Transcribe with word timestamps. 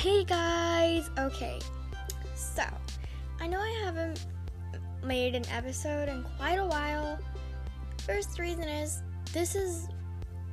Hey 0.00 0.24
guys! 0.24 1.10
Okay, 1.18 1.58
so 2.34 2.62
I 3.38 3.46
know 3.46 3.60
I 3.60 3.82
haven't 3.84 4.24
made 5.04 5.34
an 5.34 5.46
episode 5.50 6.08
in 6.08 6.24
quite 6.38 6.54
a 6.58 6.64
while. 6.64 7.18
First 8.06 8.38
reason 8.38 8.62
is 8.62 9.02
this 9.34 9.54
is 9.54 9.88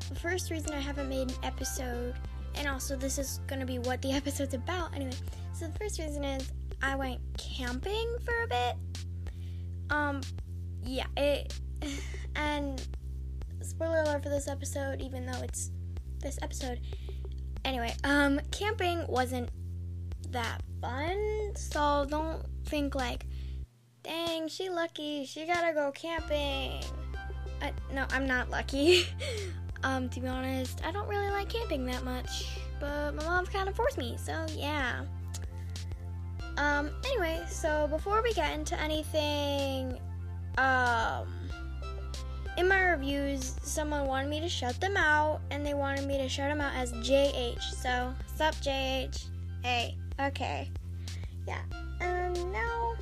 the 0.09 0.15
first 0.15 0.51
reason 0.51 0.73
I 0.73 0.81
haven't 0.81 1.07
made 1.07 1.31
an 1.31 1.37
episode, 1.43 2.15
and 2.55 2.67
also 2.67 2.97
this 2.97 3.17
is 3.17 3.39
gonna 3.47 3.65
be 3.65 3.79
what 3.79 4.01
the 4.01 4.11
episode's 4.21 4.53
about 4.53 4.93
anyway. 4.93 5.13
So 5.53 5.67
the 5.67 5.79
first 5.79 5.97
reason 5.97 6.25
is 6.25 6.51
I 6.81 6.97
went 6.97 7.21
camping 7.37 8.17
for 8.25 8.43
a 8.43 8.47
bit. 8.47 8.75
Um, 9.89 10.19
yeah, 10.83 11.07
it 11.15 11.57
and 12.35 12.85
spoiler 13.61 14.01
alert 14.01 14.23
for 14.23 14.29
this 14.29 14.49
episode, 14.49 14.99
even 14.99 15.25
though 15.25 15.41
it's 15.41 15.71
this 16.19 16.37
episode. 16.41 16.81
Anyway, 17.67 17.93
um, 18.05 18.39
camping 18.49 19.05
wasn't 19.07 19.49
that 20.31 20.61
fun, 20.79 21.51
so 21.53 22.07
don't 22.09 22.41
think 22.63 22.95
like, 22.95 23.25
dang, 24.03 24.47
she 24.47 24.69
lucky, 24.69 25.25
she 25.25 25.45
gotta 25.45 25.73
go 25.73 25.91
camping. 25.91 26.81
I, 27.61 27.73
no, 27.91 28.05
I'm 28.11 28.25
not 28.25 28.49
lucky. 28.49 29.05
um, 29.83 30.07
to 30.07 30.21
be 30.21 30.29
honest, 30.29 30.79
I 30.85 30.91
don't 30.91 31.09
really 31.09 31.29
like 31.29 31.49
camping 31.49 31.85
that 31.87 32.05
much, 32.05 32.57
but 32.79 33.13
my 33.15 33.25
mom 33.25 33.45
kind 33.47 33.67
of 33.67 33.75
forced 33.75 33.97
me, 33.97 34.15
so 34.17 34.45
yeah. 34.55 35.01
Um, 36.57 36.91
anyway, 37.03 37.43
so 37.49 37.87
before 37.87 38.23
we 38.23 38.31
get 38.31 38.53
into 38.53 38.79
anything, 38.79 39.99
um, 40.57 41.36
in 42.57 42.67
my 42.67 42.81
reviews, 42.81 43.55
someone 43.61 44.07
wanted 44.07 44.29
me 44.29 44.39
to 44.41 44.49
shut 44.49 44.81
them 44.81 44.97
out, 44.97 45.41
and 45.51 45.65
they 45.65 45.75
wanted 45.75 46.05
me 46.07 46.17
to 46.17 46.27
shut 46.27 46.49
them 46.49 46.59
out 46.59 46.75
as 46.75 46.91
JH. 46.93 47.61
So, 47.61 48.13
sup, 48.35 48.55
JH? 48.55 49.27
Hey, 49.63 49.95
okay. 50.19 50.71
Yeah, 51.47 51.61
and 52.01 52.51
now 52.51 52.95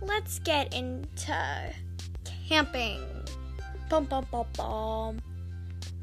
let's 0.00 0.38
get 0.38 0.72
into 0.72 1.74
camping. 2.48 3.02
Bum, 3.90 4.04
bum, 4.04 4.26
bum, 4.30 4.46
bum. 4.56 5.18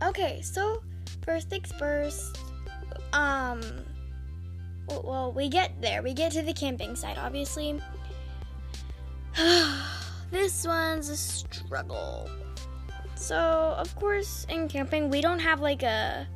Okay, 0.04 0.42
so 0.42 0.84
first 1.24 1.50
things 1.50 1.72
first, 1.80 2.38
um, 3.14 3.62
well, 4.90 5.32
we 5.32 5.48
get 5.48 5.82
there. 5.82 6.04
We 6.04 6.14
get 6.14 6.34
to 6.34 6.42
the 6.42 6.54
camping 6.54 6.96
site, 6.96 7.18
obviously. 7.18 7.80
this 10.32 10.66
one's 10.66 11.10
a 11.10 11.18
struggle. 11.18 12.30
So, 13.16 13.76
of 13.78 13.96
course, 13.96 14.46
in 14.50 14.68
camping, 14.68 15.10
we 15.10 15.22
don't 15.22 15.40
have 15.40 15.62
like 15.62 15.84
a 15.84 16.28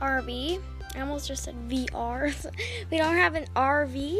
RV. 0.00 0.60
I 0.94 1.00
almost 1.00 1.28
just 1.28 1.44
said 1.44 1.56
VR. 1.68 2.34
we 2.90 2.98
don't 2.98 3.14
have 3.14 3.34
an 3.34 3.46
RV. 3.56 4.18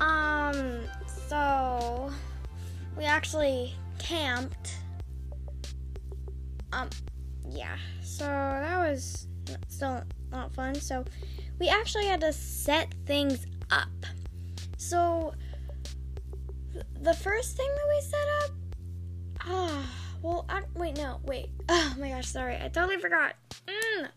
Um, 0.00 0.80
so 1.28 2.12
we 2.96 3.04
actually 3.04 3.74
camped. 3.98 4.76
Um, 6.72 6.88
yeah. 7.48 7.76
So 8.02 8.24
that 8.24 8.78
was 8.78 9.26
still 9.68 10.02
not 10.30 10.52
fun. 10.54 10.74
So 10.74 11.04
we 11.58 11.68
actually 11.68 12.06
had 12.06 12.20
to 12.20 12.32
set 12.32 12.92
things 13.06 13.46
up. 13.70 13.88
So 14.76 15.34
the 17.00 17.14
first 17.14 17.56
thing 17.56 17.68
that 17.68 17.88
we 17.88 18.00
set 18.02 18.28
up, 18.44 18.50
ah, 19.46 19.90
well, 20.22 20.44
I, 20.48 20.62
wait, 20.74 20.96
no, 20.96 21.20
wait. 21.24 21.50
Oh 21.68 21.94
my 21.98 22.10
gosh, 22.10 22.26
sorry, 22.26 22.56
I 22.56 22.68
totally 22.68 22.98
forgot. 22.98 23.34
Mm. 23.66 24.08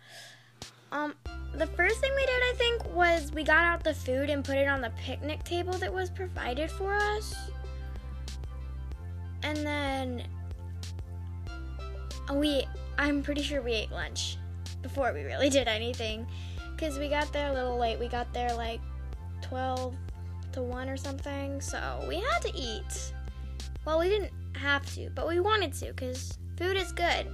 Um, 0.91 1.15
the 1.55 1.67
first 1.67 1.99
thing 1.99 2.11
we 2.15 2.25
did, 2.25 2.41
I 2.41 2.53
think, 2.55 2.93
was 2.93 3.31
we 3.31 3.43
got 3.43 3.63
out 3.63 3.83
the 3.83 3.93
food 3.93 4.29
and 4.29 4.43
put 4.43 4.57
it 4.57 4.67
on 4.67 4.81
the 4.81 4.91
picnic 4.91 5.43
table 5.43 5.73
that 5.73 5.91
was 5.91 6.09
provided 6.09 6.69
for 6.69 6.93
us. 6.93 7.33
And 9.43 9.57
then 9.57 10.23
we, 12.33 12.65
I'm 12.97 13.23
pretty 13.23 13.43
sure 13.43 13.61
we 13.61 13.73
ate 13.73 13.91
lunch 13.91 14.37
before 14.81 15.13
we 15.13 15.23
really 15.23 15.49
did 15.49 15.67
anything. 15.67 16.27
Because 16.75 16.99
we 16.99 17.07
got 17.07 17.31
there 17.31 17.49
a 17.49 17.53
little 17.53 17.77
late. 17.77 17.99
We 17.99 18.07
got 18.07 18.31
there 18.33 18.53
like 18.55 18.81
12 19.41 19.95
to 20.53 20.61
1 20.61 20.89
or 20.89 20.97
something. 20.97 21.61
So 21.61 22.03
we 22.07 22.15
had 22.15 22.39
to 22.41 22.51
eat. 22.55 23.13
Well, 23.85 23.99
we 23.99 24.09
didn't 24.09 24.31
have 24.55 24.85
to, 24.95 25.09
but 25.13 25.27
we 25.27 25.39
wanted 25.39 25.73
to 25.73 25.87
because 25.87 26.37
food 26.57 26.77
is 26.77 26.91
good. 26.91 27.27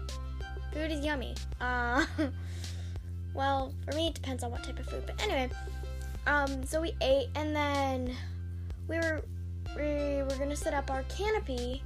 Food 0.73 0.91
is 0.91 1.05
yummy. 1.05 1.35
Uh, 1.61 2.05
well, 3.33 3.73
for 3.85 3.95
me, 3.95 4.07
it 4.07 4.15
depends 4.15 4.43
on 4.43 4.51
what 4.51 4.63
type 4.63 4.79
of 4.79 4.85
food. 4.87 5.03
But 5.05 5.21
anyway, 5.21 5.49
um, 6.27 6.63
so 6.63 6.81
we 6.81 6.93
ate 7.01 7.29
and 7.35 7.55
then 7.55 8.15
we 8.87 8.97
were 8.97 9.21
we 9.75 10.23
were 10.23 10.35
gonna 10.37 10.55
set 10.55 10.73
up 10.73 10.89
our 10.91 11.03
canopy. 11.03 11.83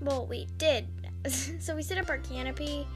Well, 0.00 0.26
we 0.26 0.46
did. 0.58 0.86
so 1.60 1.74
we 1.74 1.82
set 1.82 1.98
up 1.98 2.08
our 2.08 2.18
canopy. 2.18 2.86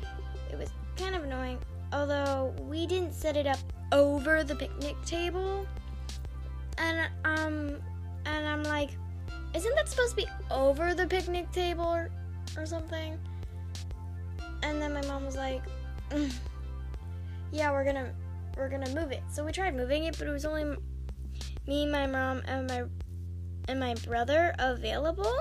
It 0.51 0.59
was 0.59 0.71
kind 0.97 1.15
of 1.15 1.25
annoying, 1.25 1.59
although 1.93 2.55
we 2.61 2.87
didn't 2.87 3.15
set 3.15 3.37
it 3.37 3.47
up 3.47 3.59
over 3.93 4.45
the 4.45 4.55
picnic 4.55 4.97
table. 5.05 5.67
And 6.81 7.11
um, 7.25 7.81
and 8.27 8.47
I'm 8.47 8.63
like, 8.63 8.91
isn't 9.55 9.75
that 9.75 9.89
supposed 9.89 10.11
to 10.11 10.17
be 10.17 10.29
over 10.51 10.95
the 10.95 11.07
picnic 11.07 11.51
table 11.51 11.85
or, 11.85 12.11
or 12.57 12.67
something? 12.67 13.19
And 14.63 14.81
then 14.81 14.93
my 14.93 15.03
mom 15.07 15.25
was 15.25 15.37
like, 15.37 15.63
mm, 16.11 16.33
yeah, 17.53 17.71
we're 17.71 17.85
gonna 17.85 18.13
we're 18.57 18.69
gonna 18.69 18.95
move 18.95 19.13
it. 19.13 19.23
So 19.31 19.45
we 19.45 19.53
tried 19.53 19.77
moving 19.77 20.05
it, 20.05 20.19
but 20.19 20.27
it 20.27 20.31
was 20.31 20.45
only 20.45 20.77
me, 21.67 21.87
my 21.87 22.07
mom, 22.07 22.43
and 22.47 22.67
my 22.67 22.85
and 23.69 23.81
my 23.81 23.95
brother 24.07 24.55
available. 24.59 25.37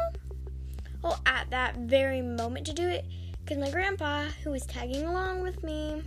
Well, 1.02 1.22
at 1.26 1.50
that 1.52 1.76
very 1.78 2.22
moment 2.22 2.66
to 2.68 2.74
do 2.74 2.88
it, 2.88 3.06
because 3.44 3.58
my 3.58 3.70
grandpa, 3.70 4.26
who 4.44 4.52
was 4.52 4.66
tagging 4.66 5.06
along 5.06 5.42
with 5.42 5.64
me, 5.64 6.04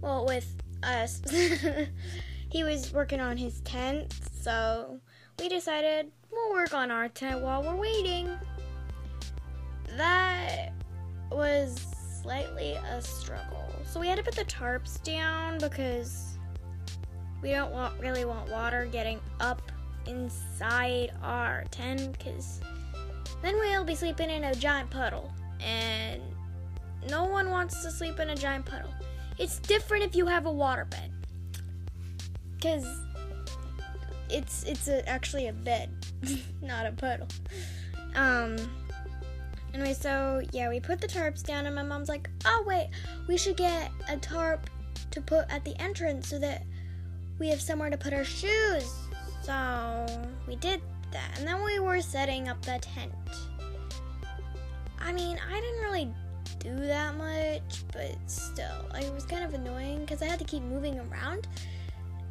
well, 0.00 0.24
with 0.26 0.54
us, 0.82 1.20
he 2.56 2.64
was 2.64 2.90
working 2.90 3.20
on 3.20 3.36
his 3.36 3.60
tent, 3.60 4.14
so 4.40 4.98
we 5.38 5.46
decided 5.46 6.10
we'll 6.32 6.54
work 6.54 6.72
on 6.72 6.90
our 6.90 7.06
tent 7.06 7.42
while 7.42 7.62
we're 7.62 7.76
waiting. 7.76 8.30
That 9.98 10.70
was 11.30 11.78
slightly 12.22 12.72
a 12.72 13.02
struggle. 13.02 13.70
So 13.84 14.00
we 14.00 14.08
had 14.08 14.16
to 14.16 14.22
put 14.22 14.34
the 14.36 14.46
tarps 14.46 15.02
down 15.02 15.58
because 15.58 16.38
we 17.42 17.50
don't 17.50 17.72
want 17.72 18.00
really 18.00 18.24
want 18.24 18.50
water 18.50 18.88
getting 18.90 19.20
up 19.38 19.60
inside 20.06 21.12
our 21.22 21.64
tent 21.70 22.16
because 22.16 22.62
then 23.42 23.54
we'll 23.56 23.84
be 23.84 23.94
sleeping 23.94 24.30
in 24.30 24.44
a 24.44 24.54
giant 24.54 24.88
puddle 24.88 25.30
and 25.60 26.22
no 27.10 27.24
one 27.24 27.50
wants 27.50 27.82
to 27.82 27.90
sleep 27.90 28.18
in 28.18 28.30
a 28.30 28.34
giant 28.34 28.64
puddle. 28.64 28.94
It's 29.36 29.58
different 29.58 30.04
if 30.04 30.16
you 30.16 30.24
have 30.24 30.46
a 30.46 30.50
waterbed 30.50 31.10
because 32.56 32.86
it's 34.28 34.64
it's 34.64 34.88
a, 34.88 35.06
actually 35.08 35.48
a 35.48 35.52
bed, 35.52 35.90
not 36.62 36.86
a 36.86 36.92
puddle. 36.92 37.28
Um. 38.14 38.56
Anyway, 39.74 39.92
so 39.92 40.42
yeah, 40.52 40.70
we 40.70 40.80
put 40.80 41.00
the 41.00 41.06
tarps 41.06 41.42
down, 41.42 41.66
and 41.66 41.74
my 41.74 41.82
mom's 41.82 42.08
like, 42.08 42.30
"Oh 42.44 42.64
wait, 42.66 42.88
we 43.28 43.36
should 43.36 43.56
get 43.56 43.90
a 44.08 44.16
tarp 44.16 44.70
to 45.10 45.20
put 45.20 45.50
at 45.50 45.64
the 45.64 45.78
entrance 45.80 46.28
so 46.28 46.38
that 46.38 46.64
we 47.38 47.48
have 47.48 47.60
somewhere 47.60 47.90
to 47.90 47.96
put 47.96 48.12
our 48.12 48.24
shoes." 48.24 48.90
So 49.42 50.06
we 50.48 50.56
did 50.56 50.80
that, 51.12 51.38
and 51.38 51.46
then 51.46 51.62
we 51.62 51.78
were 51.78 52.00
setting 52.00 52.48
up 52.48 52.60
the 52.62 52.78
tent. 52.80 53.12
I 54.98 55.12
mean, 55.12 55.38
I 55.48 55.60
didn't 55.60 55.82
really 55.82 56.12
do 56.58 56.86
that 56.86 57.14
much, 57.16 57.84
but 57.92 58.16
still, 58.26 58.86
it 58.94 59.12
was 59.14 59.24
kind 59.24 59.44
of 59.44 59.54
annoying 59.54 60.00
because 60.00 60.22
I 60.22 60.26
had 60.26 60.38
to 60.38 60.44
keep 60.44 60.62
moving 60.62 60.98
around. 60.98 61.46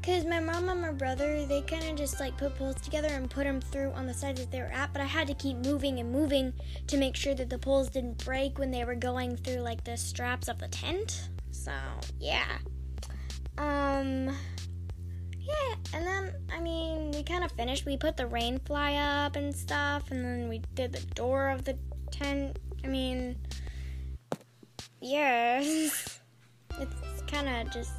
Because 0.06 0.24
my 0.24 0.40
mom 0.40 0.70
and 0.70 0.82
my 0.82 0.92
brother, 0.92 1.48
they 1.48 1.64
kind 1.64 1.84
of 1.86 1.96
just 1.96 2.20
like 2.20 2.38
put 2.38 2.56
poles 2.60 2.76
together 2.76 3.08
and 3.08 3.28
put 3.28 3.46
them 3.46 3.60
through 3.60 3.90
on 3.94 4.06
the 4.06 4.14
sides 4.14 4.40
that 4.40 4.52
they 4.52 4.60
were 4.60 4.72
at, 4.72 4.94
but 4.94 5.02
I 5.02 5.06
had 5.06 5.26
to 5.30 5.34
keep 5.34 5.58
moving 5.58 5.98
and 5.98 6.12
moving 6.12 6.54
to 6.86 6.98
make 6.98 7.16
sure 7.16 7.34
that 7.34 7.50
the 7.50 7.58
poles 7.58 7.90
didn't 7.90 8.24
break 8.24 8.60
when 8.60 8.70
they 8.70 8.84
were 8.84 8.94
going 8.94 9.36
through 9.36 9.62
like 9.62 9.84
the 9.84 9.98
straps 9.98 10.48
of 10.48 10.60
the 10.60 10.68
tent. 10.68 11.30
So, 11.50 11.72
yeah. 12.20 12.46
Um, 13.58 14.28
yeah, 15.40 15.76
and 15.92 16.06
then, 16.06 16.36
I 16.54 16.60
mean, 16.60 17.10
we 17.10 17.24
kind 17.24 17.44
of 17.44 17.52
finished. 17.54 17.88
We 17.88 17.98
put 17.98 18.16
the 18.16 18.28
rain 18.28 18.60
fly 18.60 18.94
up 18.98 19.36
and 19.36 19.56
stuff, 19.56 20.12
and 20.12 20.24
then 20.24 20.48
we 20.48 20.62
did 20.76 20.92
the 20.92 21.04
door 21.16 21.50
of 21.50 21.66
the 21.66 21.80
tent. 22.12 22.60
I 22.84 22.88
mean, 22.88 23.38
yeah, 25.02 25.62
it's 25.62 27.22
kind 27.26 27.50
of 27.50 27.74
just 27.74 27.94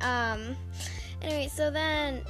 um, 0.00 0.56
anyway, 1.22 1.48
so 1.52 1.70
then 1.70 2.22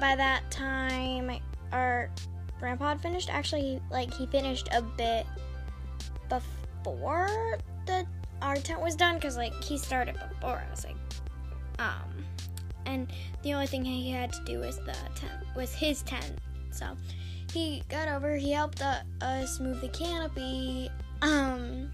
by 0.00 0.16
that 0.16 0.50
time, 0.50 1.30
our 1.72 2.10
grandpa 2.58 2.90
had 2.90 3.00
finished. 3.00 3.32
Actually, 3.32 3.80
like 3.90 4.12
he 4.12 4.26
finished 4.26 4.68
a 4.72 4.82
bit 4.82 5.26
before 6.28 7.58
the 7.86 8.06
our 8.40 8.56
tent 8.56 8.80
was 8.80 8.96
done 8.96 9.14
because 9.14 9.36
like 9.36 9.54
he 9.62 9.78
started 9.78 10.16
before 10.30 10.64
us, 10.72 10.84
like 10.84 10.96
Um, 11.78 12.24
and 12.86 13.12
the 13.42 13.54
only 13.54 13.66
thing 13.66 13.84
he 13.84 14.10
had 14.10 14.32
to 14.32 14.44
do 14.44 14.58
was 14.58 14.76
the 14.78 14.96
tent 15.14 15.32
was 15.56 15.74
his 15.74 16.02
tent. 16.02 16.38
So 16.70 16.86
he 17.52 17.82
got 17.88 18.08
over. 18.08 18.36
He 18.36 18.52
helped 18.52 18.82
uh, 18.82 19.00
us 19.20 19.60
move 19.60 19.80
the 19.80 19.88
canopy. 19.88 20.90
Um, 21.20 21.90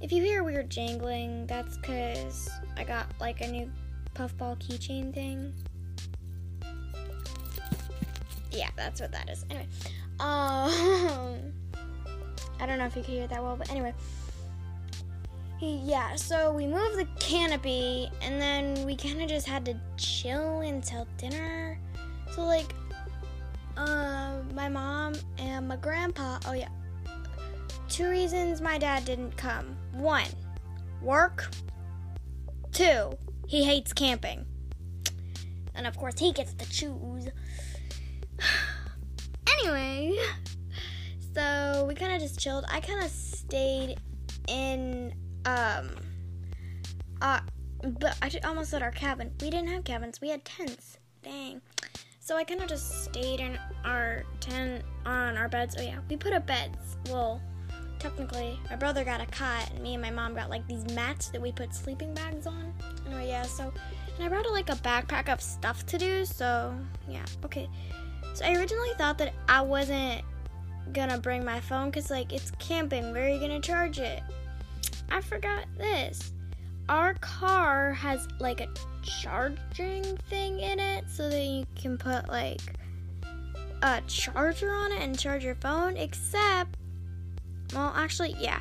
if 0.00 0.12
you 0.12 0.22
hear 0.22 0.44
weird 0.44 0.70
jangling, 0.70 1.46
that's 1.46 1.76
because 1.78 2.50
I 2.76 2.84
got 2.84 3.06
like 3.20 3.40
a 3.40 3.48
new 3.48 3.70
puffball 4.14 4.56
keychain 4.56 5.12
thing. 5.12 5.52
Yeah, 8.50 8.68
that's 8.76 9.00
what 9.00 9.12
that 9.12 9.30
is. 9.30 9.44
Anyway, 9.50 9.66
um, 10.20 11.52
I 12.60 12.66
don't 12.66 12.78
know 12.78 12.86
if 12.86 12.96
you 12.96 13.02
can 13.02 13.14
hear 13.14 13.26
that 13.26 13.42
well, 13.42 13.56
but 13.56 13.70
anyway. 13.70 13.94
Yeah, 15.60 16.16
so 16.16 16.52
we 16.52 16.66
moved 16.66 16.96
the 16.96 17.06
canopy 17.20 18.10
and 18.20 18.40
then 18.40 18.84
we 18.84 18.96
kind 18.96 19.22
of 19.22 19.28
just 19.28 19.46
had 19.46 19.64
to 19.66 19.76
chill 19.96 20.60
until 20.60 21.06
dinner. 21.18 21.78
So, 22.32 22.42
like, 22.44 22.74
uh, 23.76 24.38
my 24.54 24.68
mom 24.68 25.14
and 25.38 25.68
my 25.68 25.76
grandpa, 25.76 26.40
oh 26.46 26.52
yeah, 26.52 26.68
two 27.88 28.08
reasons 28.08 28.60
my 28.60 28.76
dad 28.76 29.04
didn't 29.04 29.36
come. 29.36 29.76
One, 29.92 30.26
work. 31.00 31.48
Two, 32.72 33.16
he 33.52 33.64
hates 33.64 33.92
camping. 33.92 34.46
And 35.74 35.86
of 35.86 35.94
course, 35.98 36.18
he 36.18 36.32
gets 36.32 36.54
to 36.54 36.70
choose. 36.70 37.28
anyway, 39.58 40.16
so 41.34 41.84
we 41.86 41.94
kind 41.94 42.14
of 42.14 42.22
just 42.22 42.40
chilled. 42.40 42.64
I 42.70 42.80
kind 42.80 43.04
of 43.04 43.10
stayed 43.10 43.98
in 44.48 45.12
um 45.44 45.90
uh 47.20 47.40
but 48.00 48.16
I 48.22 48.30
almost 48.42 48.70
said 48.70 48.82
our 48.82 48.90
cabin. 48.90 49.32
We 49.42 49.50
didn't 49.50 49.68
have 49.68 49.84
cabins. 49.84 50.22
We 50.22 50.30
had 50.30 50.46
tents. 50.46 50.96
Dang. 51.22 51.60
So 52.20 52.38
I 52.38 52.44
kind 52.44 52.62
of 52.62 52.70
just 52.70 53.04
stayed 53.04 53.40
in 53.40 53.58
our 53.84 54.24
tent 54.40 54.82
on 55.04 55.36
our 55.36 55.50
beds. 55.50 55.76
Oh 55.78 55.82
yeah, 55.82 55.98
we 56.08 56.16
put 56.16 56.32
up 56.32 56.46
beds. 56.46 56.96
Well, 57.10 57.42
technically, 58.02 58.58
my 58.68 58.74
brother 58.74 59.04
got 59.04 59.20
a 59.20 59.26
cot, 59.26 59.70
and 59.70 59.80
me 59.80 59.94
and 59.94 60.02
my 60.02 60.10
mom 60.10 60.34
got 60.34 60.50
like 60.50 60.66
these 60.66 60.84
mats 60.94 61.28
that 61.28 61.40
we 61.40 61.52
put 61.52 61.72
sleeping 61.72 62.12
bags 62.12 62.46
on. 62.48 62.74
Anyway, 63.06 63.28
yeah. 63.28 63.44
So, 63.44 63.72
and 64.16 64.24
I 64.24 64.28
brought 64.28 64.50
like 64.50 64.70
a 64.70 64.76
backpack 64.76 65.32
of 65.32 65.40
stuff 65.40 65.86
to 65.86 65.98
do. 65.98 66.24
So 66.24 66.74
yeah, 67.08 67.24
okay. 67.44 67.68
So 68.34 68.44
I 68.44 68.54
originally 68.54 68.92
thought 68.98 69.18
that 69.18 69.32
I 69.48 69.60
wasn't 69.60 70.22
gonna 70.92 71.18
bring 71.18 71.44
my 71.44 71.60
phone 71.60 71.90
because 71.90 72.10
like 72.10 72.32
it's 72.32 72.50
camping. 72.58 73.12
Where 73.12 73.26
are 73.26 73.28
you 73.28 73.40
gonna 73.40 73.60
charge 73.60 74.00
it? 74.00 74.20
I 75.10 75.20
forgot 75.20 75.66
this. 75.78 76.32
Our 76.88 77.14
car 77.14 77.92
has 77.92 78.26
like 78.40 78.60
a 78.60 78.68
charging 79.02 80.02
thing 80.28 80.58
in 80.58 80.80
it 80.80 81.04
so 81.08 81.28
that 81.30 81.44
you 81.44 81.64
can 81.76 81.96
put 81.96 82.28
like 82.28 82.60
a 83.82 84.00
charger 84.08 84.72
on 84.72 84.92
it 84.92 85.00
and 85.00 85.16
charge 85.16 85.44
your 85.44 85.54
phone, 85.56 85.96
except, 85.96 86.76
well, 87.74 87.92
actually, 87.96 88.36
yeah, 88.38 88.60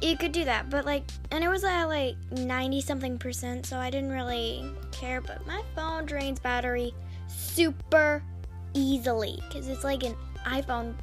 you 0.00 0.16
could 0.16 0.32
do 0.32 0.44
that, 0.44 0.70
but 0.70 0.84
like, 0.84 1.04
and 1.30 1.42
it 1.42 1.48
was 1.48 1.64
at 1.64 1.84
like 1.84 2.16
90 2.32 2.80
something 2.80 3.18
percent, 3.18 3.66
so 3.66 3.76
I 3.78 3.90
didn't 3.90 4.10
really 4.10 4.70
care, 4.92 5.20
but 5.20 5.46
my 5.46 5.62
phone 5.74 6.06
drains 6.06 6.38
battery 6.38 6.94
super 7.28 8.22
easily 8.74 9.42
because 9.48 9.68
it's 9.68 9.84
like 9.84 10.02
an 10.02 10.14
iPhone. 10.44 10.94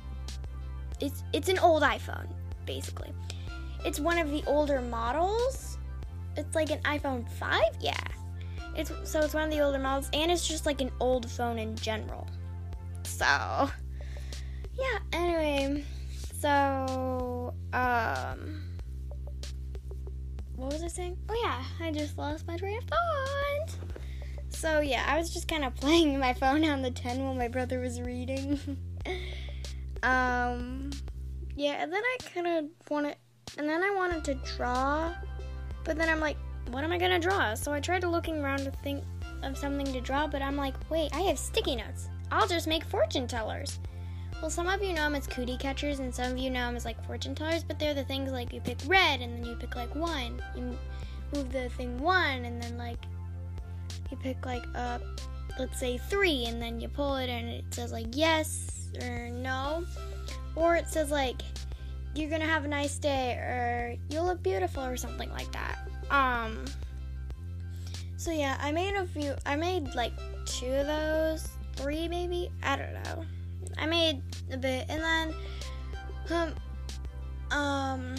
It's 1.00 1.24
it's 1.34 1.50
an 1.50 1.60
old 1.60 1.84
iPhone 1.84 2.28
basically. 2.66 3.12
It's 3.86 4.00
one 4.00 4.18
of 4.18 4.30
the 4.30 4.44
older 4.48 4.82
models. 4.82 5.78
It's 6.38 6.56
like 6.56 6.72
an 6.72 6.80
iPhone 6.80 7.30
5, 7.30 7.62
yeah. 7.80 7.94
It's 8.76 8.92
so 9.04 9.20
it's 9.22 9.34
one 9.34 9.44
of 9.44 9.52
the 9.52 9.60
older 9.60 9.80
models 9.80 10.10
and 10.14 10.32
it's 10.32 10.48
just 10.48 10.66
like 10.66 10.82
an 10.82 10.92
old 11.00 11.30
phone 11.30 11.60
in 11.60 11.76
general. 11.76 12.28
So 13.04 13.70
yeah, 14.76 15.00
anyway, 15.12 15.84
so 16.44 17.54
um 17.72 18.62
what 20.58 20.74
was 20.74 20.84
I 20.84 20.90
saying? 20.90 21.18
Oh 21.30 21.42
yeah, 21.42 21.64
I 21.80 21.90
just 21.92 22.18
lost 22.18 22.46
my 22.46 22.58
train 22.58 22.78
of 22.80 22.84
thought. 22.84 23.76
So 24.50 24.82
yeah, 24.82 25.06
I 25.08 25.18
was 25.18 25.34
just 25.34 25.48
kind 25.48 25.64
of 25.64 25.74
playing 25.76 26.20
my 26.28 26.34
phone 26.34 26.66
on 26.66 26.82
the 26.82 26.92
10 26.92 27.24
while 27.24 27.34
my 27.34 27.48
brother 27.48 27.80
was 27.80 28.02
reading. 28.02 28.60
um 30.04 30.92
yeah, 31.56 31.82
and 31.82 31.94
then 31.94 32.04
I 32.04 32.18
kind 32.34 32.48
of 32.48 32.66
wanted 32.90 33.16
and 33.58 33.70
then 33.70 33.82
I 33.82 33.94
wanted 33.96 34.26
to 34.26 34.34
draw, 34.58 35.14
but 35.86 35.98
then 35.98 36.10
I'm 36.10 36.20
like, 36.20 36.36
what 36.72 36.84
am 36.84 36.92
I 36.92 36.98
gonna 36.98 37.20
draw? 37.20 37.54
So 37.54 37.72
I 37.72 37.80
tried 37.80 38.04
looking 38.04 38.40
around 38.40 38.66
to 38.66 38.72
think 38.84 39.06
of 39.44 39.58
something 39.58 39.86
to 39.94 40.02
draw, 40.02 40.28
but 40.28 40.42
I'm 40.42 40.58
like, 40.58 40.76
wait, 40.90 41.16
I 41.16 41.22
have 41.22 41.40
sticky 41.40 41.78
notes. 41.78 42.10
I'll 42.34 42.50
just 42.50 42.68
make 42.68 42.84
fortune 42.84 43.28
tellers. 43.28 43.80
Well, 44.44 44.50
some 44.50 44.68
of 44.68 44.84
you 44.84 44.92
know 44.92 45.04
them 45.04 45.16
as 45.16 45.26
cootie 45.26 45.56
catchers, 45.56 46.00
and 46.00 46.14
some 46.14 46.34
of 46.34 46.38
you 46.38 46.50
know 46.50 46.66
them 46.66 46.76
as 46.76 46.84
like 46.84 47.02
fortune 47.08 47.34
tellers, 47.34 47.64
but 47.64 47.80
they're 47.80 47.94
the 47.94 48.04
things 48.04 48.30
like 48.30 48.52
you 48.52 48.60
pick 48.60 48.78
red, 48.88 49.22
and 49.22 49.38
then 49.38 49.46
you 49.46 49.56
pick 49.56 49.74
like 49.78 49.96
one. 49.96 50.44
You 50.54 50.78
move 51.34 51.50
the 51.54 51.70
thing 51.70 51.98
one, 51.98 52.44
and 52.44 52.62
then 52.62 52.78
like 52.78 52.98
you 54.12 54.18
pick 54.18 54.46
like 54.46 54.66
a, 54.76 55.00
let's 55.58 55.80
say 55.80 55.98
three, 55.98 56.44
and 56.44 56.62
then 56.62 56.82
you 56.82 56.90
pull 56.90 57.16
it, 57.16 57.30
and 57.30 57.48
it 57.48 57.64
says 57.74 57.94
like 57.94 58.08
yes 58.12 58.90
or 59.02 59.30
no, 59.30 59.86
or 60.58 60.76
it 60.76 60.90
says 60.90 61.10
like 61.10 61.42
you're 62.14 62.30
gonna 62.30 62.44
have 62.44 62.66
a 62.66 62.68
nice 62.68 62.98
day 62.98 63.36
or 63.36 63.96
you'll 64.10 64.26
look 64.26 64.44
beautiful 64.44 64.84
or 64.84 64.98
something 64.98 65.30
like 65.30 65.54
that. 65.54 65.88
Um 66.12 66.66
so 68.18 68.30
yeah, 68.30 68.58
I 68.60 68.74
made 68.74 68.94
a 68.96 69.08
few 69.08 69.36
I 69.46 69.56
made 69.56 69.96
like 69.96 70.12
two 70.46 70.68
of 70.68 70.88
those, 70.88 71.48
three 71.78 72.10
maybe, 72.10 72.52
I 72.62 72.76
don't 72.76 72.94
know. 73.06 73.26
I 73.78 73.86
made 73.86 74.22
a 74.52 74.58
bit 74.58 74.86
and 74.90 75.02
then 75.02 75.36
um 76.30 76.54
um 77.52 78.16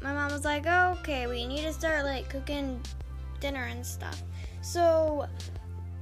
my 0.00 0.12
mom 0.12 0.30
was 0.30 0.44
like, 0.44 0.64
oh, 0.66 0.96
"Okay, 1.00 1.26
we 1.26 1.46
need 1.46 1.62
to 1.62 1.72
start 1.72 2.04
like 2.04 2.28
cooking 2.28 2.80
dinner 3.40 3.64
and 3.64 3.84
stuff." 3.84 4.22
So 4.62 5.26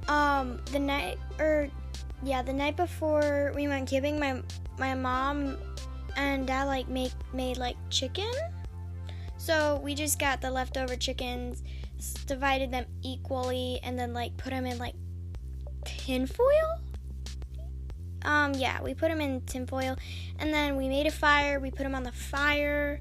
um 0.07 0.59
the 0.71 0.79
night 0.79 1.17
or 1.39 1.69
yeah, 2.23 2.41
the 2.41 2.53
night 2.53 2.75
before 2.75 3.51
we 3.55 3.67
went 3.67 3.89
camping, 3.89 4.19
my 4.19 4.41
my 4.77 4.93
mom 4.93 5.57
and 6.15 6.47
dad 6.47 6.65
like 6.65 6.87
make 6.87 7.13
made 7.33 7.57
like 7.57 7.77
chicken. 7.89 8.31
So 9.37 9.79
we 9.83 9.95
just 9.95 10.19
got 10.19 10.41
the 10.41 10.51
leftover 10.51 10.95
chickens, 10.95 11.63
divided 12.25 12.71
them 12.71 12.85
equally, 13.03 13.79
and 13.83 13.97
then 13.97 14.13
like 14.13 14.35
put 14.37 14.49
them 14.49 14.65
in 14.65 14.77
like 14.77 14.95
tinfoil. 15.85 16.81
Um, 18.27 18.53
yeah, 18.55 18.81
we 18.81 18.93
put 18.93 19.07
them 19.07 19.21
in 19.21 19.39
tinfoil, 19.45 19.95
and 20.37 20.53
then 20.53 20.75
we 20.75 20.89
made 20.89 21.07
a 21.07 21.11
fire. 21.11 21.61
We 21.61 21.71
put 21.71 21.83
them 21.83 21.95
on 21.95 22.03
the 22.03 22.11
fire, 22.11 22.99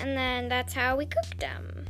and 0.00 0.16
then 0.16 0.48
that's 0.48 0.74
how 0.74 0.96
we 0.96 1.06
cooked 1.06 1.38
them. 1.38 1.86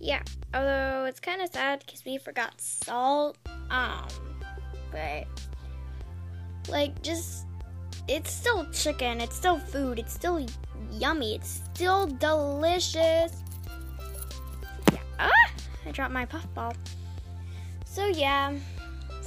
Yeah, 0.00 0.22
although 0.52 1.04
it's 1.04 1.20
kind 1.20 1.40
of 1.40 1.48
sad 1.52 1.84
because 1.86 2.04
we 2.04 2.18
forgot 2.18 2.60
salt. 2.60 3.38
Um, 3.70 4.08
but 4.90 5.26
like 6.68 7.00
just 7.02 7.46
it's 8.08 8.32
still 8.32 8.66
chicken, 8.72 9.20
it's 9.20 9.36
still 9.36 9.58
food, 9.58 10.00
it's 10.00 10.12
still 10.12 10.44
yummy, 10.90 11.36
it's 11.36 11.60
still 11.72 12.08
delicious. 12.08 13.44
Yeah. 14.92 14.98
Ah, 15.20 15.30
I 15.86 15.92
dropped 15.92 16.12
my 16.12 16.26
puffball. 16.26 16.74
So 17.84 18.06
yeah, 18.06 18.54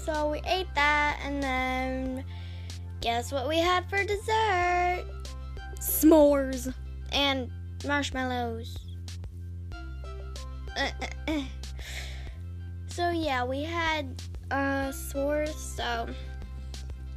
so 0.03 0.29
we 0.29 0.41
ate 0.45 0.67
that, 0.75 1.19
and 1.23 1.41
then 1.41 2.25
guess 3.01 3.31
what 3.31 3.47
we 3.47 3.57
had 3.57 3.89
for 3.89 4.03
dessert? 4.03 5.05
S'mores 5.79 6.73
and 7.11 7.49
marshmallows. 7.85 8.77
Uh, 10.77 10.89
uh, 11.01 11.31
uh. 11.31 11.41
so 12.87 13.09
yeah, 13.09 13.43
we 13.43 13.63
had 13.63 14.21
uh 14.51 14.89
s'mores. 14.91 15.55
So 15.55 16.07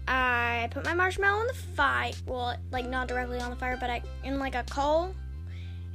I 0.08 0.68
put 0.70 0.84
my 0.84 0.94
marshmallow 0.94 1.42
in 1.42 1.46
the 1.46 1.54
fire. 1.54 2.12
Well, 2.26 2.56
like 2.70 2.88
not 2.88 3.08
directly 3.08 3.40
on 3.40 3.50
the 3.50 3.56
fire, 3.56 3.76
but 3.80 3.90
I 3.90 4.02
in 4.24 4.38
like 4.38 4.54
a 4.54 4.64
coal. 4.64 5.14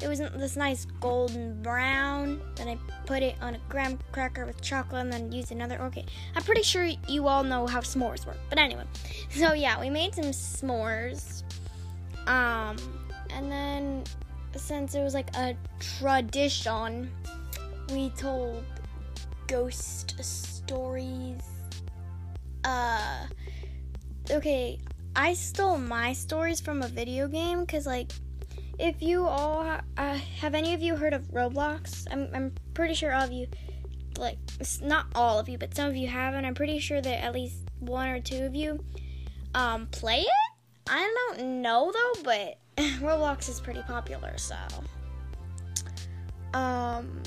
It 0.02 0.08
was 0.08 0.20
this 0.20 0.56
nice 0.56 0.86
golden 1.00 1.62
brown. 1.62 2.42
Then 2.56 2.68
I 2.68 2.78
put 3.06 3.24
it 3.24 3.36
on 3.42 3.56
a 3.56 3.60
graham 3.70 3.98
cracker 4.12 4.46
with 4.46 4.62
chocolate, 4.62 5.02
and 5.02 5.12
then 5.12 5.32
used 5.32 5.52
another. 5.52 5.82
Okay, 5.84 6.06
I'm 6.36 6.44
pretty 6.44 6.64
sure 6.64 6.86
you 7.08 7.28
all 7.28 7.44
know 7.44 7.66
how 7.66 7.82
s'mores 7.82 8.26
work. 8.26 8.38
But 8.50 8.60
anyway, 8.60 8.84
so 9.32 9.54
yeah, 9.54 9.80
we 9.80 9.90
made 9.90 10.14
some 10.16 10.26
s'mores. 10.26 11.44
Um, 12.28 12.78
and 13.32 13.52
then 13.52 14.04
since 14.56 14.96
it 14.96 15.02
was 15.02 15.14
like 15.14 15.36
a 15.36 15.56
tradition, 15.80 17.12
we 17.92 18.10
told 18.12 18.64
ghost 19.48 20.16
stories. 20.24 21.42
Uh 22.64 23.26
okay, 24.30 24.80
I 25.16 25.34
stole 25.34 25.80
my 25.80 26.14
stories 26.14 26.62
from 26.62 26.84
a 26.84 26.88
video 26.88 27.28
game 27.28 27.62
because, 27.62 27.88
like, 27.88 28.12
if 28.80 29.02
you 29.02 29.26
all 29.26 29.80
uh, 29.98 30.14
have 30.40 30.54
any 30.54 30.74
of 30.74 30.82
you 30.82 30.96
heard 30.96 31.14
of 31.14 31.24
Roblox, 31.32 32.06
I'm 32.12 32.30
I'm 32.34 32.54
pretty 32.74 32.94
sure 32.94 33.14
all 33.14 33.24
of 33.24 33.32
you, 33.32 33.48
like 34.18 34.38
not 34.82 35.08
all 35.16 35.40
of 35.40 35.50
you, 35.50 35.58
but 35.58 35.76
some 35.76 35.90
of 35.90 35.96
you 35.96 36.08
haven't. 36.08 36.46
I'm 36.46 36.56
pretty 36.56 36.80
sure 36.80 37.02
that 37.02 37.24
at 37.24 37.34
least 37.34 37.58
one 37.80 38.10
or 38.10 38.20
two 38.20 38.44
of 38.44 38.56
you 38.56 38.84
um, 39.56 39.88
play 39.88 40.20
it. 40.20 40.60
I 40.90 41.32
don't 41.36 41.62
know 41.62 41.92
though, 41.92 42.22
but 42.24 42.60
Roblox 43.02 43.50
is 43.50 43.60
pretty 43.60 43.82
popular, 43.82 44.38
so 44.38 44.56
um, 46.54 47.22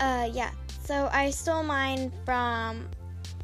uh, 0.00 0.28
yeah. 0.32 0.50
So 0.82 1.08
I 1.12 1.30
stole 1.30 1.62
mine 1.62 2.12
from. 2.24 2.88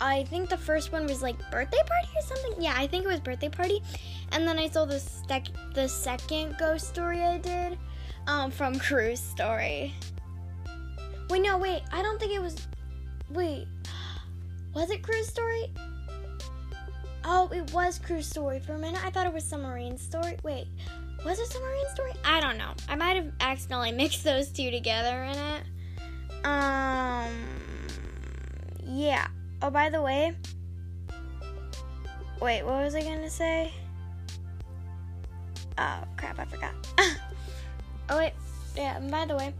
I 0.00 0.24
think 0.24 0.48
the 0.48 0.56
first 0.56 0.90
one 0.90 1.06
was 1.06 1.22
like 1.22 1.38
birthday 1.50 1.78
party 1.86 2.08
or 2.16 2.22
something. 2.22 2.62
Yeah, 2.62 2.74
I 2.76 2.86
think 2.88 3.04
it 3.04 3.08
was 3.08 3.20
birthday 3.20 3.48
party, 3.48 3.82
and 4.32 4.46
then 4.46 4.58
I 4.58 4.68
saw 4.68 4.84
the 4.84 4.98
sec- 4.98 5.48
the 5.74 5.88
second 5.88 6.56
ghost 6.58 6.88
story 6.88 7.22
I 7.22 7.38
did, 7.38 7.78
um, 8.26 8.50
from 8.50 8.78
Cruise 8.78 9.20
Story. 9.20 9.94
Wait, 11.30 11.42
no, 11.42 11.58
wait. 11.58 11.82
I 11.92 12.02
don't 12.02 12.18
think 12.18 12.32
it 12.32 12.42
was. 12.42 12.66
Wait, 13.30 13.66
was 14.74 14.90
it 14.90 15.02
Cruise 15.02 15.28
Story? 15.28 15.70
Oh, 17.24 17.48
it 17.52 17.72
was 17.72 17.98
Cruise 17.98 18.26
Story. 18.26 18.60
For 18.60 18.74
a 18.74 18.78
minute, 18.78 19.04
I 19.04 19.10
thought 19.10 19.26
it 19.26 19.32
was 19.32 19.44
Submarine 19.44 19.96
Story. 19.96 20.36
Wait, 20.42 20.66
was 21.24 21.38
it 21.38 21.46
Submarine 21.46 21.88
Story? 21.94 22.12
I 22.24 22.40
don't 22.40 22.58
know. 22.58 22.72
I 22.88 22.96
might 22.96 23.16
have 23.16 23.32
accidentally 23.40 23.92
mixed 24.02 24.24
those 24.24 24.48
two 24.48 24.70
together 24.70 25.22
in 25.24 25.36
it. 25.36 25.62
Um, 26.44 27.30
yeah. 28.84 29.28
Oh, 29.62 29.70
by 29.70 29.90
the 29.90 30.02
way, 30.02 30.34
wait, 32.40 32.64
what 32.64 32.82
was 32.82 32.94
I 32.96 33.02
gonna 33.02 33.30
say? 33.30 33.72
Oh 35.78 36.04
crap, 36.16 36.38
I 36.38 36.44
forgot. 36.44 36.74
oh 38.08 38.18
wait, 38.18 38.32
yeah. 38.76 38.96
And 38.96 39.10
by 39.10 39.26
the 39.26 39.36
way, 39.36 39.54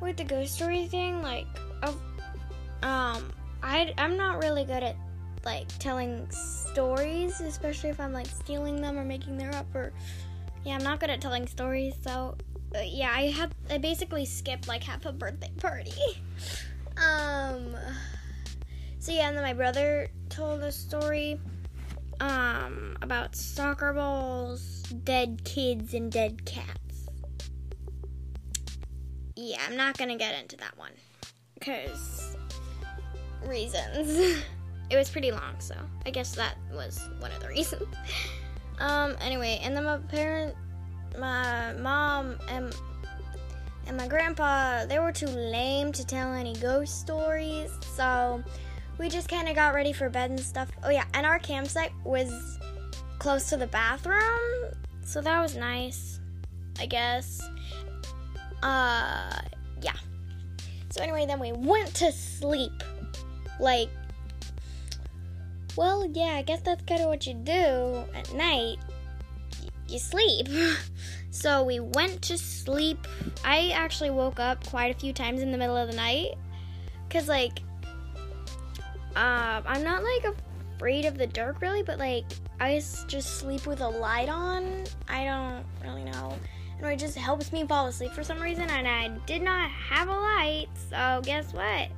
with 0.00 0.16
the 0.16 0.24
ghost 0.24 0.54
story 0.54 0.86
thing, 0.86 1.22
like, 1.22 1.46
um, 2.82 3.32
I 3.62 3.94
I'm 3.96 4.16
not 4.16 4.42
really 4.42 4.64
good 4.64 4.82
at 4.82 4.96
like 5.44 5.66
telling 5.78 6.28
stories, 6.30 7.40
especially 7.40 7.90
if 7.90 7.98
I'm 7.98 8.12
like 8.12 8.26
stealing 8.26 8.80
them 8.80 8.98
or 8.98 9.04
making 9.04 9.38
them 9.38 9.54
up. 9.54 9.66
Or 9.74 9.92
yeah, 10.64 10.76
I'm 10.76 10.84
not 10.84 11.00
good 11.00 11.10
at 11.10 11.20
telling 11.20 11.46
stories. 11.46 11.94
So 12.02 12.36
uh, 12.74 12.80
yeah, 12.84 13.12
I 13.14 13.28
have 13.30 13.52
I 13.70 13.78
basically 13.78 14.24
skipped 14.24 14.68
like 14.68 14.82
half 14.82 15.06
a 15.06 15.12
birthday 15.12 15.50
party. 15.58 15.92
um. 16.96 17.76
So 18.98 19.12
yeah, 19.12 19.28
and 19.28 19.36
then 19.36 19.44
my 19.44 19.52
brother 19.52 20.08
told 20.30 20.62
a 20.62 20.72
story 20.72 21.38
um 22.20 22.96
about 23.02 23.34
soccer 23.34 23.92
balls, 23.92 24.73
dead 24.84 25.42
kids, 25.44 25.94
and 25.94 26.10
dead 26.10 26.44
cats. 26.44 27.08
Yeah, 29.36 29.58
I'm 29.66 29.76
not 29.76 29.98
gonna 29.98 30.16
get 30.16 30.40
into 30.40 30.56
that 30.58 30.76
one 30.78 30.92
because 31.58 32.36
reasons. 33.46 34.42
it 34.90 34.96
was 34.96 35.10
pretty 35.10 35.30
long, 35.30 35.58
so 35.58 35.74
I 36.06 36.10
guess 36.10 36.34
that 36.34 36.56
was 36.72 37.08
one 37.18 37.32
of 37.32 37.40
the 37.40 37.48
reasons. 37.56 37.82
um. 38.78 39.16
Anyway, 39.20 39.60
and 39.62 39.76
then 39.76 39.84
my 39.84 39.98
parent, 39.98 40.54
my 41.18 41.72
mom, 41.74 42.38
and 42.48 42.74
and 43.86 43.96
my 43.96 44.08
grandpa, 44.08 44.86
they 44.86 44.98
were 44.98 45.12
too 45.12 45.26
lame 45.26 45.92
to 45.92 46.06
tell 46.06 46.32
any 46.32 46.54
ghost 46.54 47.00
stories, 47.00 47.70
so 47.94 48.42
we 48.98 49.08
just 49.08 49.28
kind 49.28 49.48
of 49.48 49.54
got 49.54 49.74
ready 49.74 49.92
for 49.92 50.08
bed 50.08 50.30
and 50.30 50.40
stuff. 50.40 50.70
Oh 50.82 50.90
yeah, 50.90 51.04
and 51.14 51.26
our 51.26 51.38
campsite 51.38 51.92
was 52.04 52.58
close 53.24 53.48
to 53.48 53.56
the 53.56 53.66
bathroom, 53.66 54.74
so 55.02 55.22
that 55.22 55.40
was 55.40 55.56
nice, 55.56 56.20
I 56.78 56.84
guess. 56.84 57.40
Uh, 58.62 59.40
yeah. 59.80 59.96
So 60.90 61.02
anyway, 61.02 61.24
then 61.24 61.40
we 61.40 61.52
went 61.52 61.94
to 61.94 62.12
sleep. 62.12 62.82
Like, 63.58 63.88
well, 65.74 66.06
yeah, 66.12 66.34
I 66.34 66.42
guess 66.42 66.60
that's 66.60 66.84
kind 66.84 67.00
of 67.00 67.06
what 67.06 67.26
you 67.26 67.32
do 67.32 68.04
at 68.14 68.30
night. 68.34 68.76
You 69.88 69.98
sleep. 69.98 70.46
so 71.30 71.62
we 71.62 71.80
went 71.80 72.20
to 72.24 72.36
sleep. 72.36 73.08
I 73.42 73.70
actually 73.70 74.10
woke 74.10 74.38
up 74.38 74.66
quite 74.66 74.94
a 74.94 74.98
few 74.98 75.14
times 75.14 75.40
in 75.40 75.50
the 75.50 75.56
middle 75.56 75.78
of 75.78 75.88
the 75.88 75.96
night. 75.96 76.34
Because, 77.08 77.26
like, 77.26 77.60
um, 79.16 79.64
I'm 79.66 79.82
not 79.82 80.02
like 80.02 80.26
afraid 80.76 81.06
of 81.06 81.16
the 81.16 81.26
dark 81.26 81.62
really, 81.62 81.82
but 81.82 81.98
like 81.98 82.26
I 82.60 82.74
just 83.06 83.38
sleep 83.38 83.66
with 83.66 83.80
a 83.80 83.88
light 83.88 84.28
on. 84.28 84.84
I 85.08 85.24
don't 85.24 85.64
really 85.82 86.04
know. 86.04 86.36
And 86.78 86.86
it 86.86 86.98
just 86.98 87.16
helps 87.16 87.52
me 87.52 87.66
fall 87.66 87.86
asleep 87.86 88.12
for 88.12 88.22
some 88.22 88.40
reason. 88.40 88.68
And 88.70 88.86
I 88.86 89.08
did 89.26 89.42
not 89.42 89.70
have 89.70 90.08
a 90.08 90.12
light, 90.12 90.68
so 90.90 91.20
guess 91.24 91.52
what? 91.52 91.88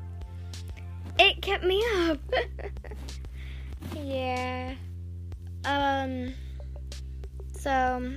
It 1.18 1.40
kept 1.40 1.64
me 1.64 1.82
up. 1.94 2.18
yeah. 3.94 4.74
Um. 5.64 6.34
So 7.58 8.16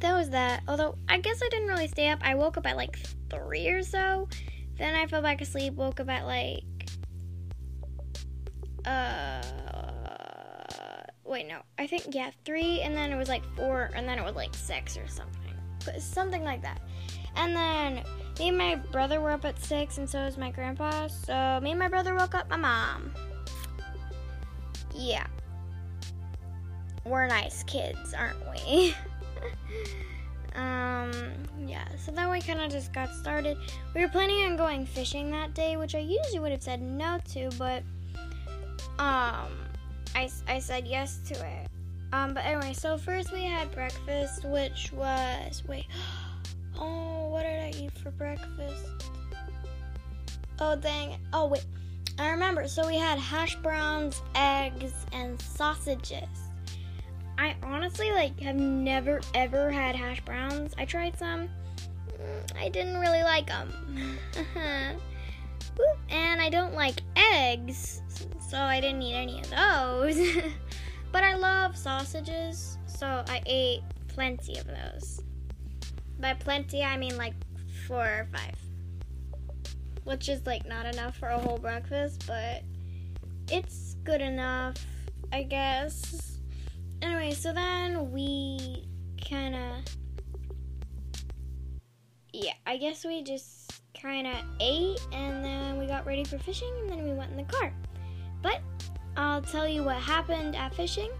that 0.00 0.14
was 0.14 0.30
that. 0.30 0.62
Although 0.68 0.96
I 1.08 1.18
guess 1.18 1.40
I 1.42 1.48
didn't 1.48 1.68
really 1.68 1.88
stay 1.88 2.08
up. 2.08 2.18
I 2.22 2.34
woke 2.34 2.56
up 2.56 2.66
at 2.66 2.76
like 2.76 2.98
three 3.30 3.68
or 3.68 3.82
so. 3.82 4.28
Then 4.78 4.94
I 4.94 5.06
fell 5.06 5.22
back 5.22 5.40
asleep. 5.40 5.74
Woke 5.74 6.00
up 6.00 6.08
at 6.08 6.26
like 6.26 6.64
uh 8.84 9.42
wait 11.28 11.46
no. 11.46 11.60
I 11.78 11.86
think 11.86 12.14
yeah 12.14 12.30
three 12.44 12.80
and 12.80 12.96
then 12.96 13.12
it 13.12 13.16
was 13.16 13.28
like 13.28 13.42
four 13.56 13.90
and 13.94 14.08
then 14.08 14.18
it 14.18 14.24
was 14.24 14.34
like 14.34 14.54
six 14.54 14.96
or 14.96 15.06
something. 15.08 15.54
But 15.84 16.00
something 16.02 16.42
like 16.42 16.62
that. 16.62 16.80
And 17.36 17.54
then 17.54 18.04
me 18.38 18.48
and 18.48 18.58
my 18.58 18.76
brother 18.76 19.20
were 19.20 19.30
up 19.30 19.44
at 19.44 19.58
six 19.60 19.98
and 19.98 20.08
so 20.08 20.24
was 20.24 20.38
my 20.38 20.50
grandpa. 20.50 21.08
So 21.08 21.60
me 21.62 21.70
and 21.70 21.78
my 21.78 21.88
brother 21.88 22.14
woke 22.14 22.34
up 22.34 22.48
my 22.50 22.56
mom. 22.56 23.12
Yeah. 24.94 25.26
We're 27.04 27.26
nice 27.26 27.62
kids 27.64 28.14
aren't 28.14 28.38
we? 28.50 28.94
Um 30.54 31.12
yeah 31.68 31.86
so 32.04 32.10
then 32.10 32.30
we 32.30 32.40
kind 32.40 32.60
of 32.60 32.72
just 32.72 32.92
got 32.92 33.14
started. 33.14 33.56
We 33.94 34.00
were 34.00 34.08
planning 34.08 34.44
on 34.44 34.56
going 34.56 34.86
fishing 34.86 35.30
that 35.30 35.54
day 35.54 35.76
which 35.76 35.94
i 35.94 35.98
usually 35.98 36.40
would 36.40 36.50
have 36.50 36.64
said 36.64 36.82
no 36.82 37.18
to 37.32 37.48
but 37.58 37.84
um, 38.98 39.67
I, 40.14 40.30
I 40.46 40.58
said 40.58 40.86
yes 40.86 41.18
to 41.28 41.34
it. 41.34 41.68
Um, 42.12 42.32
but 42.32 42.44
anyway, 42.44 42.72
so 42.72 42.96
first 42.96 43.32
we 43.32 43.44
had 43.44 43.70
breakfast, 43.72 44.44
which 44.44 44.92
was 44.92 45.62
wait, 45.66 45.86
oh, 46.78 47.28
what 47.28 47.42
did 47.42 47.60
I 47.60 47.72
eat 47.76 47.92
for 47.98 48.10
breakfast? 48.12 48.86
Oh 50.60 50.74
dang! 50.74 51.18
Oh 51.32 51.46
wait, 51.46 51.64
I 52.18 52.30
remember. 52.30 52.66
So 52.66 52.86
we 52.86 52.96
had 52.96 53.18
hash 53.18 53.56
browns, 53.56 54.22
eggs, 54.34 54.92
and 55.12 55.40
sausages. 55.40 56.28
I 57.36 57.54
honestly 57.62 58.10
like 58.10 58.40
have 58.40 58.56
never 58.56 59.20
ever 59.34 59.70
had 59.70 59.94
hash 59.94 60.20
browns. 60.22 60.74
I 60.78 60.84
tried 60.84 61.16
some. 61.16 61.48
Mm, 62.20 62.58
I 62.58 62.68
didn't 62.70 62.98
really 62.98 63.22
like 63.22 63.46
them. 63.46 64.18
and 66.10 66.40
I 66.40 66.48
don't 66.48 66.74
like 66.74 67.00
eggs, 67.16 68.02
so 68.48 68.58
I 68.58 68.80
didn't 68.80 69.02
eat 69.02 69.14
any 69.14 69.40
of 69.40 69.50
those. 69.50 70.18
but 71.12 71.24
I 71.24 71.34
love 71.34 71.76
sausages, 71.76 72.78
so 72.86 73.24
I 73.28 73.42
ate 73.46 73.82
plenty 74.08 74.58
of 74.58 74.66
those. 74.66 75.22
By 76.18 76.34
plenty, 76.34 76.82
I 76.82 76.96
mean 76.96 77.16
like 77.16 77.34
four 77.86 78.04
or 78.04 78.28
five, 78.32 78.56
which 80.04 80.28
is 80.28 80.44
like 80.46 80.66
not 80.66 80.86
enough 80.86 81.16
for 81.16 81.28
a 81.28 81.38
whole 81.38 81.58
breakfast, 81.58 82.24
but 82.26 82.62
it's 83.50 83.94
good 84.04 84.20
enough, 84.20 84.76
I 85.32 85.42
guess. 85.44 86.40
Anyway, 87.00 87.32
so 87.32 87.52
then 87.52 88.10
we 88.10 88.88
kind 89.28 89.54
of. 89.54 89.84
Yeah, 92.32 92.54
I 92.66 92.76
guess 92.76 93.04
we 93.04 93.22
just 93.22 93.57
kind 94.00 94.26
of 94.26 94.36
ate 94.60 95.00
and 95.12 95.44
then 95.44 95.76
we 95.76 95.86
got 95.86 96.06
ready 96.06 96.24
for 96.24 96.38
fishing 96.38 96.72
and 96.80 96.90
then 96.90 97.04
we 97.04 97.12
went 97.12 97.30
in 97.30 97.36
the 97.36 97.42
car. 97.44 97.72
But 98.42 98.60
I'll 99.16 99.42
tell 99.42 99.66
you 99.66 99.82
what 99.82 99.96
happened 99.96 100.54
at 100.54 100.74
fishing 100.74 101.10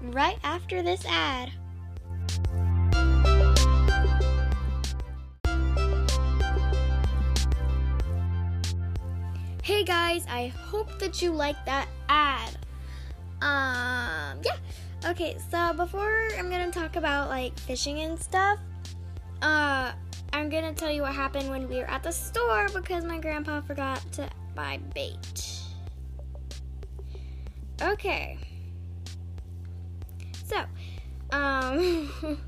right 0.00 0.38
after 0.44 0.82
this 0.82 1.04
ad. 1.06 1.50
Hey 9.62 9.82
guys, 9.82 10.26
I 10.28 10.48
hope 10.48 10.98
that 10.98 11.20
you 11.22 11.32
like 11.32 11.56
that 11.64 11.88
ad. 12.08 12.56
Um, 13.40 14.40
yeah. 14.44 14.56
Okay, 15.10 15.36
so 15.50 15.72
before 15.72 16.28
I'm 16.38 16.50
gonna 16.50 16.70
talk 16.70 16.96
about 16.96 17.28
like 17.28 17.58
fishing 17.58 18.00
and 18.00 18.18
stuff, 18.18 18.58
uh, 19.42 19.92
I'm 20.36 20.50
gonna 20.50 20.74
tell 20.74 20.90
you 20.90 21.00
what 21.00 21.14
happened 21.14 21.48
when 21.48 21.66
we 21.66 21.78
were 21.78 21.90
at 21.90 22.02
the 22.02 22.12
store 22.12 22.68
because 22.68 23.06
my 23.06 23.18
grandpa 23.18 23.62
forgot 23.62 24.02
to 24.12 24.28
buy 24.54 24.78
bait. 24.94 25.62
Okay. 27.80 28.36
So, 30.44 30.62
um, 31.30 32.12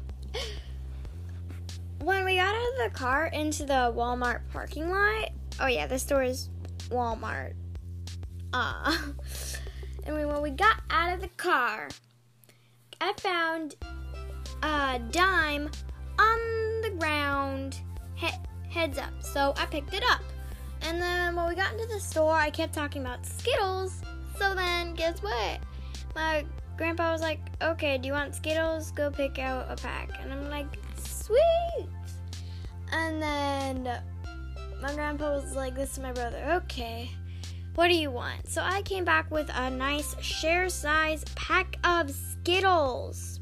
when 2.03 2.27
we 2.27 2.37
got 2.37 2.55
out 2.55 2.73
of 2.73 2.79
the 2.85 2.91
car 2.93 3.29
into 3.29 3.65
the 3.65 3.91
Walmart 3.97 4.41
parking 4.53 4.91
lot. 4.91 5.31
Oh 5.59 5.67
yeah, 5.67 5.87
the 5.87 5.99
store 5.99 6.23
is 6.23 6.51
Walmart. 6.91 7.55
Uh, 8.53 8.99
and 10.05 10.15
when 10.15 10.43
we 10.43 10.51
got 10.51 10.83
out 10.91 11.15
of 11.15 11.23
the 11.23 11.29
car, 11.39 11.89
I 13.01 13.15
found 13.15 13.77
a 14.63 15.01
dime 15.11 15.71
on 16.19 16.68
the 16.83 16.91
ground, 16.91 17.79
he- 18.15 18.29
heads 18.69 18.99
up. 18.99 19.13
So 19.21 19.55
I 19.57 19.67
picked 19.67 19.95
it 19.95 20.05
up. 20.11 20.23
And 20.83 21.01
then 21.01 21.35
when 21.35 21.49
we 21.49 21.55
got 21.55 21.73
into 21.73 21.87
the 21.87 22.01
store, 22.01 22.35
I 22.35 22.51
kept 22.51 22.73
talking 22.73 23.03
about 23.03 23.25
Skittles. 23.27 24.01
So 24.39 24.55
then, 24.55 24.95
guess 24.95 25.23
what? 25.23 25.61
My 26.15 26.45
grandpa 26.77 27.13
was 27.13 27.21
like, 27.21 27.41
okay, 27.61 27.99
do 27.99 28.07
you 28.07 28.13
want 28.13 28.35
Skittles? 28.35 28.93
Go 28.93 29.11
pick 29.11 29.39
out 29.39 29.67
a 29.69 29.77
pack. 29.77 30.11
And 30.21 30.33
I'm 30.33 30.49
like, 30.49 30.67
sweet. 30.97 31.89
And 32.93 33.21
then 33.21 34.01
my 34.81 34.95
grandpa 34.95 35.35
was 35.35 35.55
like, 35.55 35.75
this 35.75 35.93
is 35.93 35.99
my 35.99 36.13
brother, 36.13 36.39
okay, 36.63 37.11
what 37.75 37.89
do 37.89 37.95
you 37.95 38.11
want? 38.11 38.49
So 38.49 38.63
I 38.63 38.83
came 38.83 39.05
back 39.05 39.31
with 39.31 39.51
a 39.55 39.71
nice 39.71 40.17
share 40.23 40.69
size 40.69 41.25
pack 41.35 41.79
of 41.85 42.11
Skittles, 42.11 43.38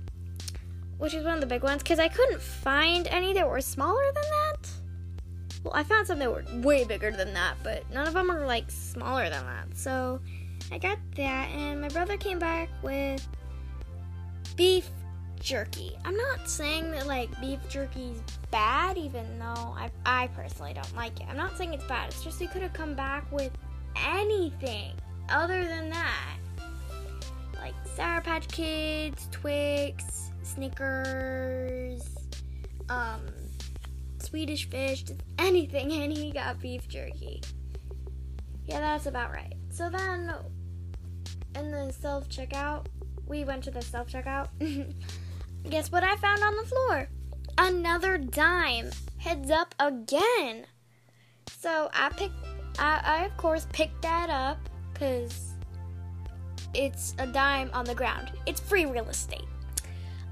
which 0.99 1.15
is 1.15 1.25
one 1.25 1.35
of 1.35 1.41
the 1.41 1.47
big 1.47 1.63
ones 1.63 1.83
because 1.83 1.99
I 1.99 2.09
couldn't 2.09 2.41
find 2.41 3.07
any 3.09 3.33
that 3.35 3.49
were 3.49 3.61
smaller 3.61 4.05
than 4.13 4.23
that. 4.23 4.71
Well, 5.63 5.75
I 5.75 5.83
found 5.83 6.07
some 6.07 6.19
that 6.21 6.31
were 6.31 6.45
way 6.61 6.85
bigger 6.85 7.11
than 7.11 7.35
that, 7.35 7.57
but 7.63 7.91
none 7.93 8.07
of 8.07 8.15
them 8.15 8.31
are 8.31 8.47
like 8.47 8.71
smaller 8.71 9.29
than 9.29 9.45
that. 9.45 9.77
So 9.77 10.21
I 10.71 10.79
got 10.79 10.99
that, 11.17 11.49
and 11.51 11.81
my 11.81 11.89
brother 11.89 12.17
came 12.17 12.39
back 12.39 12.69
with 12.83 13.27
beef 14.57 14.89
jerky. 15.41 15.97
I'm 16.05 16.17
not 16.17 16.49
saying 16.49 16.91
that 16.93 17.07
like 17.07 17.41
beef 17.41 17.61
jerky 17.69 18.11
is 18.13 18.23
bad, 18.51 18.97
even 18.97 19.39
though 19.39 19.45
I, 19.77 19.91
I 20.05 20.27
personally 20.29 20.73
don't 20.73 20.97
like 20.97 21.21
it. 21.21 21.27
I'm 21.29 21.37
not 21.37 21.57
saying 21.57 21.75
it's 21.75 21.85
bad. 21.85 22.09
It's 22.09 22.25
just 22.25 22.41
he 22.41 22.47
could 22.47 22.63
have 22.63 22.73
come 22.73 22.95
back 22.95 23.31
with 23.31 23.53
anything 24.07 24.93
other 25.29 25.65
than 25.65 25.91
that, 25.91 26.37
like 27.61 27.75
Sour 27.95 28.21
Patch 28.21 28.49
Kids, 28.49 29.29
Twix, 29.31 30.26
Snickers, 30.47 32.03
um, 32.89 33.21
Swedish 34.19 34.69
Fish, 34.71 35.05
anything, 35.39 35.93
and 36.03 36.13
he 36.13 36.31
got 36.31 36.61
beef 36.61 36.89
jerky. 36.89 37.43
Yeah, 38.67 38.81
that's 38.81 39.07
about 39.07 39.33
right. 39.33 39.55
So 39.71 39.91
then, 39.91 40.33
in 41.55 41.71
the 41.71 41.93
self 41.93 42.29
checkout, 42.29 42.87
we 43.27 43.45
went 43.45 43.65
to 43.65 43.71
the 43.71 43.83
self 43.83 44.09
checkout. 44.09 44.49
Guess 45.69 45.91
what 45.91 46.05
I 46.05 46.17
found 46.17 46.43
on 46.43 46.57
the 46.57 46.69
floor? 46.69 47.09
Another 47.59 48.19
dime. 48.19 48.91
Heads 49.19 49.51
up 49.51 49.75
again. 49.81 50.67
So 51.59 51.91
I 51.93 52.11
picked, 52.11 52.35
I, 52.79 53.01
I 53.05 53.25
of 53.25 53.37
course 53.37 53.67
picked 53.73 54.03
that 54.03 54.31
up 54.31 54.59
because 54.93 55.55
it's 56.75 57.15
a 57.19 57.27
dime 57.27 57.71
on 57.73 57.85
the 57.85 57.95
ground. 57.95 58.33
It's 58.47 58.61
free 58.61 58.87
real 58.87 59.09
estate. 59.09 59.47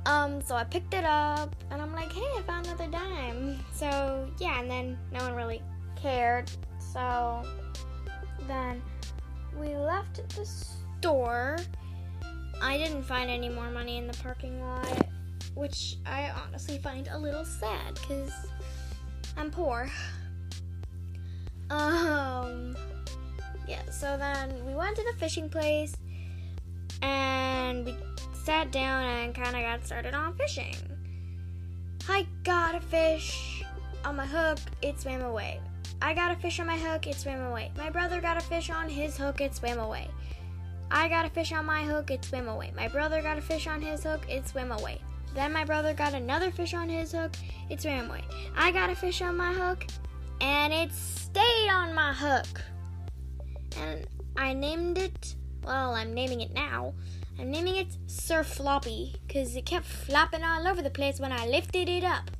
Um, 0.06 0.42
so 0.42 0.54
I 0.54 0.64
picked 0.64 0.92
it 0.92 1.04
up 1.04 1.56
and 1.70 1.80
I'm 1.80 1.92
like, 1.92 2.12
hey, 2.12 2.28
I 2.36 2.42
found 2.42 2.66
another 2.66 2.86
dime. 2.88 3.58
So 3.72 4.28
yeah, 4.38 4.60
and 4.60 4.70
then 4.70 4.98
no 5.12 5.20
one 5.20 5.34
really 5.34 5.62
cared. 5.96 6.50
So 6.78 7.42
then 8.46 8.82
we 9.58 9.76
left 9.76 10.28
the 10.36 10.44
store. 10.44 11.58
I 12.60 12.76
didn't 12.76 13.02
find 13.02 13.30
any 13.30 13.48
more 13.48 13.70
money 13.70 13.96
in 13.96 14.06
the 14.06 14.16
parking 14.22 14.60
lot, 14.60 15.06
which 15.54 15.96
I 16.06 16.30
honestly 16.44 16.78
find 16.78 17.08
a 17.08 17.18
little 17.18 17.44
sad 17.44 17.94
because 17.94 18.32
I'm 19.36 19.50
poor. 19.50 19.90
Um, 21.70 22.76
yeah, 23.66 23.82
so 23.90 24.16
then 24.18 24.64
we 24.66 24.74
went 24.74 24.96
to 24.96 25.04
the 25.10 25.18
fishing 25.18 25.48
place 25.48 25.94
and 27.02 27.84
we 27.84 27.96
sat 28.44 28.70
down 28.70 29.02
and 29.04 29.34
kind 29.34 29.56
of 29.56 29.62
got 29.62 29.86
started 29.86 30.12
on 30.12 30.36
fishing. 30.36 30.76
I 32.08 32.26
got 32.42 32.74
a 32.74 32.80
fish 32.80 33.64
on 34.04 34.16
my 34.16 34.26
hook, 34.26 34.58
it 34.82 35.00
swam 35.00 35.22
away. 35.22 35.60
I 36.02 36.12
got 36.12 36.30
a 36.30 36.36
fish 36.36 36.60
on 36.60 36.66
my 36.66 36.76
hook, 36.76 37.06
it 37.06 37.14
swam 37.14 37.40
away. 37.40 37.72
My 37.78 37.88
brother 37.88 38.20
got 38.20 38.36
a 38.36 38.40
fish 38.40 38.68
on 38.68 38.90
his 38.90 39.16
hook, 39.16 39.40
it 39.40 39.54
swam 39.54 39.78
away. 39.78 40.10
I 40.90 41.08
got 41.08 41.24
a 41.24 41.30
fish 41.30 41.52
on 41.52 41.64
my 41.64 41.84
hook, 41.84 42.10
it 42.10 42.22
swam 42.22 42.48
away. 42.48 42.70
My 42.76 42.86
brother 42.86 43.22
got 43.22 43.38
a 43.38 43.40
fish 43.40 43.66
on 43.66 43.80
his 43.80 44.04
hook, 44.04 44.26
it 44.28 44.46
swam 44.46 44.72
away. 44.72 45.00
Then 45.34 45.50
my 45.50 45.64
brother 45.64 45.94
got 45.94 46.12
another 46.12 46.50
fish 46.50 46.74
on 46.74 46.90
his 46.90 47.12
hook, 47.12 47.32
it 47.70 47.80
swam 47.80 48.10
away. 48.10 48.24
I 48.54 48.72
got 48.72 48.90
a 48.90 48.94
fish 48.94 49.22
on 49.22 49.38
my 49.38 49.54
hook, 49.54 49.86
and 50.42 50.70
it 50.70 50.92
stayed 50.92 51.70
on 51.70 51.94
my 51.94 52.12
hook. 52.12 52.60
And 53.78 54.06
I 54.36 54.52
named 54.52 54.98
it, 54.98 55.34
well, 55.64 55.94
I'm 55.94 56.12
naming 56.12 56.42
it 56.42 56.52
now. 56.52 56.92
I'm 57.38 57.50
naming 57.50 57.76
it 57.76 57.96
Sir 58.06 58.44
Floppy 58.44 59.16
because 59.26 59.56
it 59.56 59.66
kept 59.66 59.86
flopping 59.86 60.44
all 60.44 60.66
over 60.66 60.82
the 60.82 60.90
place 60.90 61.18
when 61.18 61.32
I 61.32 61.46
lifted 61.46 61.88
it 61.88 62.04
up. 62.04 62.30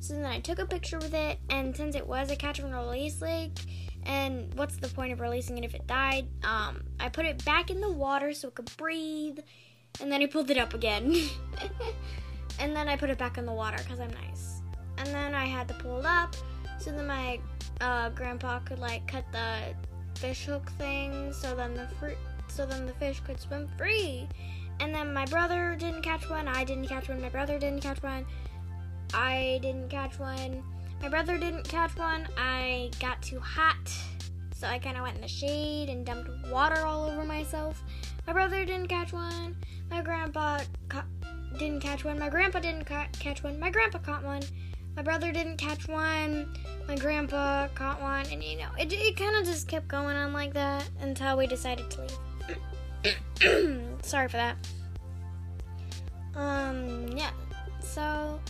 So 0.00 0.14
then 0.14 0.24
I 0.24 0.40
took 0.40 0.58
a 0.58 0.66
picture 0.66 0.98
with 0.98 1.14
it, 1.14 1.38
and 1.48 1.76
since 1.76 1.94
it 1.94 2.06
was 2.06 2.30
a 2.30 2.36
catch 2.36 2.58
and 2.58 2.74
release 2.74 3.20
lake, 3.20 3.58
and 4.04 4.52
what's 4.54 4.76
the 4.76 4.88
point 4.88 5.12
of 5.12 5.20
releasing 5.20 5.58
it 5.58 5.64
if 5.64 5.74
it 5.74 5.86
died? 5.86 6.26
Um, 6.42 6.82
I 6.98 7.08
put 7.08 7.24
it 7.24 7.44
back 7.44 7.70
in 7.70 7.80
the 7.80 7.90
water 7.90 8.32
so 8.34 8.48
it 8.48 8.54
could 8.56 8.76
breathe, 8.76 9.38
and 10.00 10.10
then 10.10 10.20
I 10.20 10.26
pulled 10.26 10.50
it 10.50 10.58
up 10.58 10.74
again. 10.74 11.14
and 12.58 12.74
then 12.74 12.88
I 12.88 12.96
put 12.96 13.10
it 13.10 13.18
back 13.18 13.38
in 13.38 13.46
the 13.46 13.52
water 13.52 13.78
because 13.78 14.00
I'm 14.00 14.10
nice. 14.10 14.62
And 14.98 15.06
then 15.08 15.34
I 15.34 15.46
had 15.46 15.68
to 15.68 15.74
pull 15.74 16.00
it 16.00 16.04
up 16.04 16.34
so 16.82 16.90
then 16.90 17.06
my 17.06 17.38
uh, 17.80 18.10
grandpa 18.10 18.58
could 18.60 18.80
like 18.80 19.06
cut 19.06 19.24
the 19.30 19.58
fish 20.18 20.46
hook 20.46 20.68
thing 20.78 21.32
so 21.32 21.54
then 21.54 21.74
the 21.74 21.86
fruit 22.00 22.18
so 22.48 22.66
then 22.66 22.86
the 22.86 22.92
fish 22.94 23.20
could 23.20 23.40
swim 23.40 23.68
free. 23.76 24.28
And 24.80 24.94
then 24.94 25.12
my 25.12 25.24
brother 25.26 25.76
didn't 25.78 26.02
catch 26.02 26.28
one, 26.28 26.48
I 26.48 26.64
didn't 26.64 26.88
catch 26.88 27.08
one, 27.08 27.20
my 27.20 27.28
brother 27.28 27.58
didn't 27.58 27.82
catch 27.82 28.02
one, 28.02 28.26
I 29.14 29.58
didn't 29.62 29.88
catch 29.88 30.18
one, 30.18 30.62
my 31.00 31.08
brother 31.08 31.38
didn't 31.38 31.68
catch 31.68 31.96
one, 31.96 32.26
I 32.36 32.90
got 33.00 33.22
too 33.22 33.38
hot, 33.38 33.92
so 34.54 34.66
I 34.66 34.78
kind 34.78 34.96
of 34.96 35.02
went 35.02 35.16
in 35.16 35.22
the 35.22 35.28
shade 35.28 35.88
and 35.88 36.04
dumped 36.04 36.30
water 36.50 36.84
all 36.84 37.04
over 37.04 37.24
myself. 37.24 37.82
My 38.26 38.32
brother 38.32 38.64
didn't 38.64 38.88
catch 38.88 39.12
one, 39.12 39.56
my 39.90 40.02
grandpa 40.02 40.60
ca- 40.88 41.04
didn't 41.58 41.80
catch 41.80 42.04
one, 42.04 42.18
my 42.18 42.28
grandpa 42.28 42.60
didn't 42.60 42.84
ca- 42.84 43.08
catch 43.18 43.42
one, 43.42 43.60
my 43.60 43.70
grandpa 43.70 43.98
caught 43.98 44.24
one. 44.24 44.42
My 44.96 45.02
brother 45.02 45.32
didn't 45.32 45.56
catch 45.56 45.88
one. 45.88 46.54
My 46.86 46.96
grandpa 46.96 47.68
caught 47.68 48.00
one, 48.02 48.26
and 48.30 48.44
you 48.44 48.58
know, 48.58 48.68
it, 48.78 48.92
it 48.92 49.16
kind 49.16 49.36
of 49.36 49.46
just 49.46 49.66
kept 49.68 49.88
going 49.88 50.16
on 50.16 50.32
like 50.32 50.52
that 50.52 50.88
until 51.00 51.38
we 51.38 51.46
decided 51.46 51.90
to 51.92 52.02
leave. 52.02 52.18
Sorry 54.02 54.28
for 54.28 54.36
that. 54.36 54.56
Um, 56.34 57.08
yeah. 57.16 57.30
So 57.80 58.40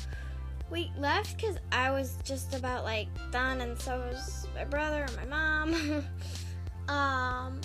we 0.71 0.91
left 0.99 1.37
because 1.37 1.59
I 1.71 1.91
was 1.91 2.17
just 2.25 2.55
about 2.55 2.85
like 2.85 3.09
done, 3.31 3.61
and 3.61 3.79
so 3.79 3.99
was 3.99 4.47
my 4.55 4.65
brother 4.65 5.05
and 5.05 5.17
my 5.17 5.25
mom. 5.25 6.05
um, 6.95 7.61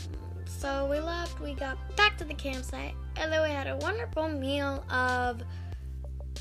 so 0.45 0.87
we 0.89 0.99
left. 0.99 1.39
We 1.39 1.53
got 1.53 1.77
back 1.95 2.17
to 2.17 2.23
the 2.23 2.33
campsite, 2.33 2.95
and 3.15 3.31
then 3.31 3.41
we 3.43 3.49
had 3.49 3.67
a 3.67 3.77
wonderful 3.77 4.27
meal 4.27 4.83
of 4.89 5.41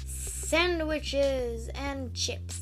sandwiches 0.04 1.68
and 1.74 2.14
chips. 2.14 2.60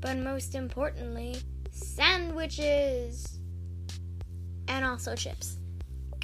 But 0.00 0.18
most 0.18 0.54
importantly, 0.54 1.36
sandwiches 1.70 3.38
and 4.68 4.84
also 4.84 5.14
chips. 5.14 5.58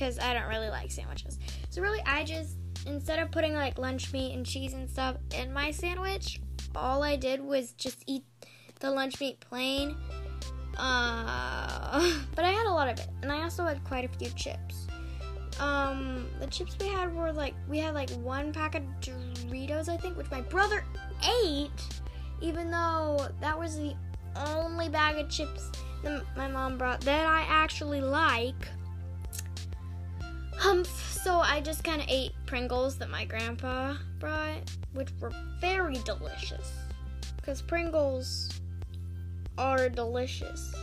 Because 0.01 0.19
I 0.19 0.33
don't 0.33 0.49
really 0.49 0.71
like 0.71 0.91
sandwiches. 0.91 1.39
So, 1.69 1.83
really, 1.83 2.01
I 2.07 2.25
just, 2.25 2.57
instead 2.87 3.19
of 3.19 3.31
putting 3.31 3.53
like 3.53 3.77
lunch 3.77 4.15
meat 4.15 4.35
and 4.35 4.47
cheese 4.47 4.73
and 4.73 4.89
stuff 4.89 5.17
in 5.37 5.53
my 5.53 5.71
sandwich, 5.71 6.41
all 6.75 7.03
I 7.03 7.17
did 7.17 7.45
was 7.45 7.73
just 7.73 8.03
eat 8.07 8.25
the 8.79 8.91
lunch 8.91 9.21
meat 9.21 9.41
plain. 9.41 9.95
Uh, 10.79 12.19
but 12.35 12.47
I 12.47 12.51
had 12.51 12.67
a 12.67 12.73
lot 12.73 12.89
of 12.89 12.99
it. 12.99 13.09
And 13.21 13.31
I 13.31 13.43
also 13.43 13.67
had 13.67 13.85
quite 13.85 14.07
a 14.07 14.19
few 14.19 14.31
chips 14.31 14.87
um 15.59 16.27
the 16.41 16.47
chips 16.47 16.75
we 16.81 16.87
had 16.87 17.15
were 17.15 17.33
like 17.33 17.55
we 17.69 17.77
had 17.77 17.93
like 17.93 18.09
one 18.13 18.51
pack 18.51 18.75
of 18.75 18.83
Doritos 19.03 19.91
I 19.91 19.97
think 19.99 20.17
which 20.17 20.31
my 20.31 20.41
brother 20.41 20.83
ate 21.45 21.71
even 22.41 22.71
though 22.71 23.29
that 23.41 23.59
was 23.59 23.77
the 23.77 23.95
only 24.37 24.89
bag 24.89 25.19
of 25.19 25.29
chips 25.29 25.71
that 26.03 26.23
my 26.35 26.49
mom 26.49 26.79
brought 26.79 27.03
that 27.03 27.27
I 27.27 27.43
actually 27.43 28.01
like 28.01 28.69
um 30.65 30.85
so 30.85 31.41
I 31.41 31.61
just 31.61 31.85
kind 31.85 32.01
of 32.01 32.07
ate 32.09 32.33
Pringles 32.47 32.97
that 32.99 33.11
my 33.11 33.25
grandpa 33.25 33.95
brought 34.19 34.71
which 34.93 35.09
were 35.21 35.33
very 35.61 35.97
delicious. 36.05 36.73
Cuz 37.43 37.63
Pringles 37.63 38.61
are 39.59 39.89
delicious. 39.89 40.75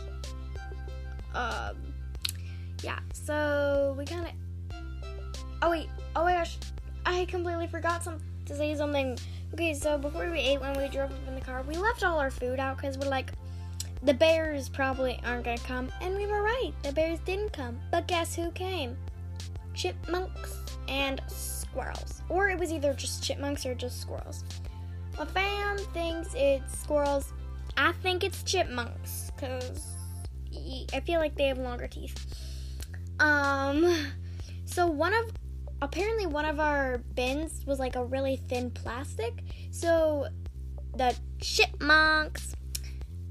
Um 1.34 1.76
yeah 2.82 3.00
so 3.12 3.94
we 3.98 4.04
kind 4.04 4.26
of 4.26 4.32
Oh 5.60 5.70
wait, 5.70 5.88
oh 6.14 6.22
my 6.22 6.34
gosh, 6.34 6.56
I 7.04 7.24
completely 7.24 7.66
forgot 7.66 8.04
some 8.04 8.20
to 8.46 8.56
say 8.56 8.76
something. 8.76 9.18
Okay, 9.54 9.74
so 9.74 9.98
before 9.98 10.30
we 10.30 10.38
ate, 10.38 10.60
when 10.60 10.76
we 10.78 10.88
drove 10.88 11.10
up 11.10 11.26
in 11.26 11.34
the 11.34 11.40
car, 11.40 11.62
we 11.62 11.74
left 11.74 12.04
all 12.04 12.18
our 12.18 12.30
food 12.30 12.60
out 12.60 12.76
because 12.76 12.96
we're 12.96 13.08
like, 13.08 13.32
the 14.04 14.14
bears 14.14 14.68
probably 14.68 15.18
aren't 15.24 15.44
gonna 15.44 15.58
come, 15.58 15.90
and 16.00 16.14
we 16.14 16.26
were 16.26 16.42
right. 16.42 16.72
The 16.84 16.92
bears 16.92 17.18
didn't 17.20 17.52
come, 17.52 17.80
but 17.90 18.06
guess 18.06 18.36
who 18.36 18.52
came? 18.52 18.96
Chipmunks 19.78 20.60
and 20.88 21.22
squirrels, 21.28 22.22
or 22.28 22.50
it 22.50 22.58
was 22.58 22.72
either 22.72 22.92
just 22.94 23.22
chipmunks 23.22 23.64
or 23.64 23.74
just 23.74 24.00
squirrels. 24.00 24.42
My 25.16 25.24
fam 25.24 25.78
thinks 25.94 26.34
it's 26.34 26.78
squirrels. 26.80 27.32
I 27.76 27.92
think 28.02 28.24
it's 28.24 28.42
chipmunks 28.42 29.30
because 29.34 29.96
I 30.92 31.00
feel 31.00 31.20
like 31.20 31.36
they 31.36 31.46
have 31.46 31.58
longer 31.58 31.86
teeth. 31.86 32.34
Um, 33.20 34.08
so 34.64 34.86
one 34.86 35.14
of 35.14 35.30
apparently 35.80 36.26
one 36.26 36.44
of 36.44 36.58
our 36.58 36.98
bins 37.14 37.64
was 37.64 37.78
like 37.78 37.94
a 37.94 38.04
really 38.04 38.36
thin 38.48 38.72
plastic. 38.72 39.44
So 39.70 40.26
the 40.96 41.16
chipmunks 41.40 42.54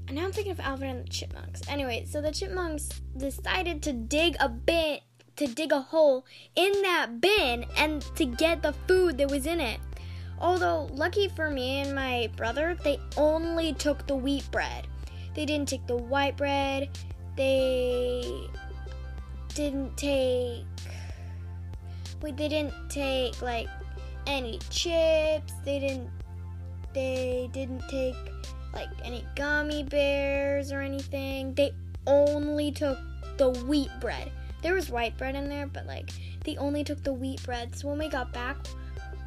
and 0.06 0.16
now 0.16 0.24
I'm 0.24 0.32
thinking 0.32 0.52
of 0.52 0.60
Alvin 0.60 0.88
and 0.88 1.04
the 1.04 1.10
chipmunks. 1.10 1.60
Anyway, 1.68 2.06
so 2.08 2.22
the 2.22 2.32
chipmunks 2.32 2.88
decided 3.18 3.82
to 3.82 3.92
dig 3.92 4.36
a 4.40 4.48
bit 4.48 5.02
to 5.38 5.46
dig 5.46 5.70
a 5.70 5.80
hole 5.80 6.26
in 6.56 6.72
that 6.82 7.20
bin 7.20 7.64
and 7.76 8.02
to 8.16 8.24
get 8.24 8.60
the 8.60 8.72
food 8.86 9.18
that 9.18 9.30
was 9.30 9.46
in 9.46 9.60
it. 9.60 9.78
Although 10.40 10.88
lucky 10.92 11.28
for 11.28 11.48
me 11.48 11.80
and 11.80 11.94
my 11.94 12.28
brother, 12.36 12.76
they 12.82 12.98
only 13.16 13.72
took 13.72 14.06
the 14.06 14.16
wheat 14.16 14.48
bread. 14.50 14.86
They 15.34 15.46
didn't 15.46 15.68
take 15.68 15.86
the 15.86 15.96
white 15.96 16.36
bread. 16.36 16.90
They 17.36 18.48
didn't 19.54 19.96
take 19.96 20.64
wait, 22.20 22.36
they 22.36 22.48
didn't 22.48 22.74
take 22.88 23.40
like 23.40 23.68
any 24.26 24.58
chips. 24.70 25.52
They 25.64 25.78
didn't 25.78 26.10
they 26.94 27.48
didn't 27.52 27.82
take 27.88 28.16
like 28.74 28.88
any 29.04 29.24
gummy 29.36 29.84
bears 29.84 30.72
or 30.72 30.80
anything. 30.80 31.54
They 31.54 31.70
only 32.08 32.72
took 32.72 32.98
the 33.36 33.50
wheat 33.50 33.90
bread. 34.00 34.32
There 34.62 34.74
was 34.74 34.90
white 34.90 35.16
bread 35.16 35.34
in 35.34 35.48
there, 35.48 35.66
but 35.66 35.86
like 35.86 36.10
they 36.44 36.56
only 36.56 36.84
took 36.84 37.02
the 37.02 37.12
wheat 37.12 37.42
bread. 37.44 37.76
So 37.76 37.88
when 37.88 37.98
we 37.98 38.08
got 38.08 38.32
back, 38.32 38.56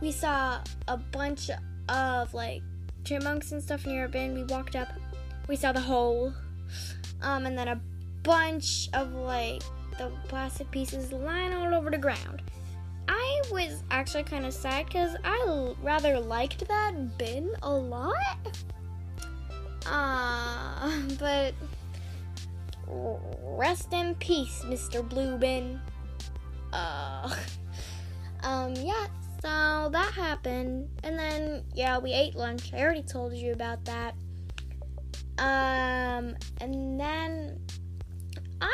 we 0.02 0.12
saw 0.12 0.60
a 0.88 0.98
bunch 0.98 1.50
of 1.90 2.34
like 2.34 2.62
chipmunks 3.04 3.52
and 3.52 3.62
stuff 3.62 3.86
near 3.86 4.04
our 4.04 4.08
bin. 4.08 4.34
We 4.34 4.44
walked 4.44 4.76
up, 4.76 4.90
we 5.48 5.56
saw 5.56 5.72
the 5.72 5.82
hole, 5.82 6.34
um, 7.22 7.46
and 7.46 7.58
then 7.58 7.68
a 7.68 7.82
bunch 8.24 8.90
of 8.94 9.14
like 9.14 9.62
the 9.98 10.12
plastic 10.28 10.70
pieces 10.72 11.12
lying 11.12 11.54
all 11.54 11.74
over 11.74 11.90
the 11.90 11.98
ground. 11.98 12.42
I 13.08 13.42
was 13.52 13.84
actually 13.92 14.24
kind 14.24 14.46
of 14.46 14.54
sad 14.54 14.86
because 14.86 15.16
I 15.24 15.74
rather 15.82 16.20
liked 16.20 16.68
that 16.68 17.18
bin 17.18 17.52
a 17.62 17.72
lot. 17.72 18.16
Uh, 19.86 21.02
but 21.20 21.54
rest 22.92 23.94
in 23.94 24.16
peace, 24.16 24.64
Mr. 24.66 25.08
Bluebin. 25.08 25.80
Uh, 26.74 27.34
um, 28.44 28.74
yeah, 28.76 29.08
so 29.42 29.90
that 29.92 30.12
happened. 30.14 30.90
And 31.04 31.18
then, 31.18 31.64
yeah, 31.74 31.98
we 31.98 32.12
ate 32.14 32.36
lunch. 32.36 32.74
I 32.74 32.82
already 32.82 33.04
told 33.04 33.34
you 33.34 33.54
about 33.54 33.84
that. 33.86 34.16
Um, 35.38 36.36
and 36.60 37.00
then 37.00 37.60
I, 38.62 38.74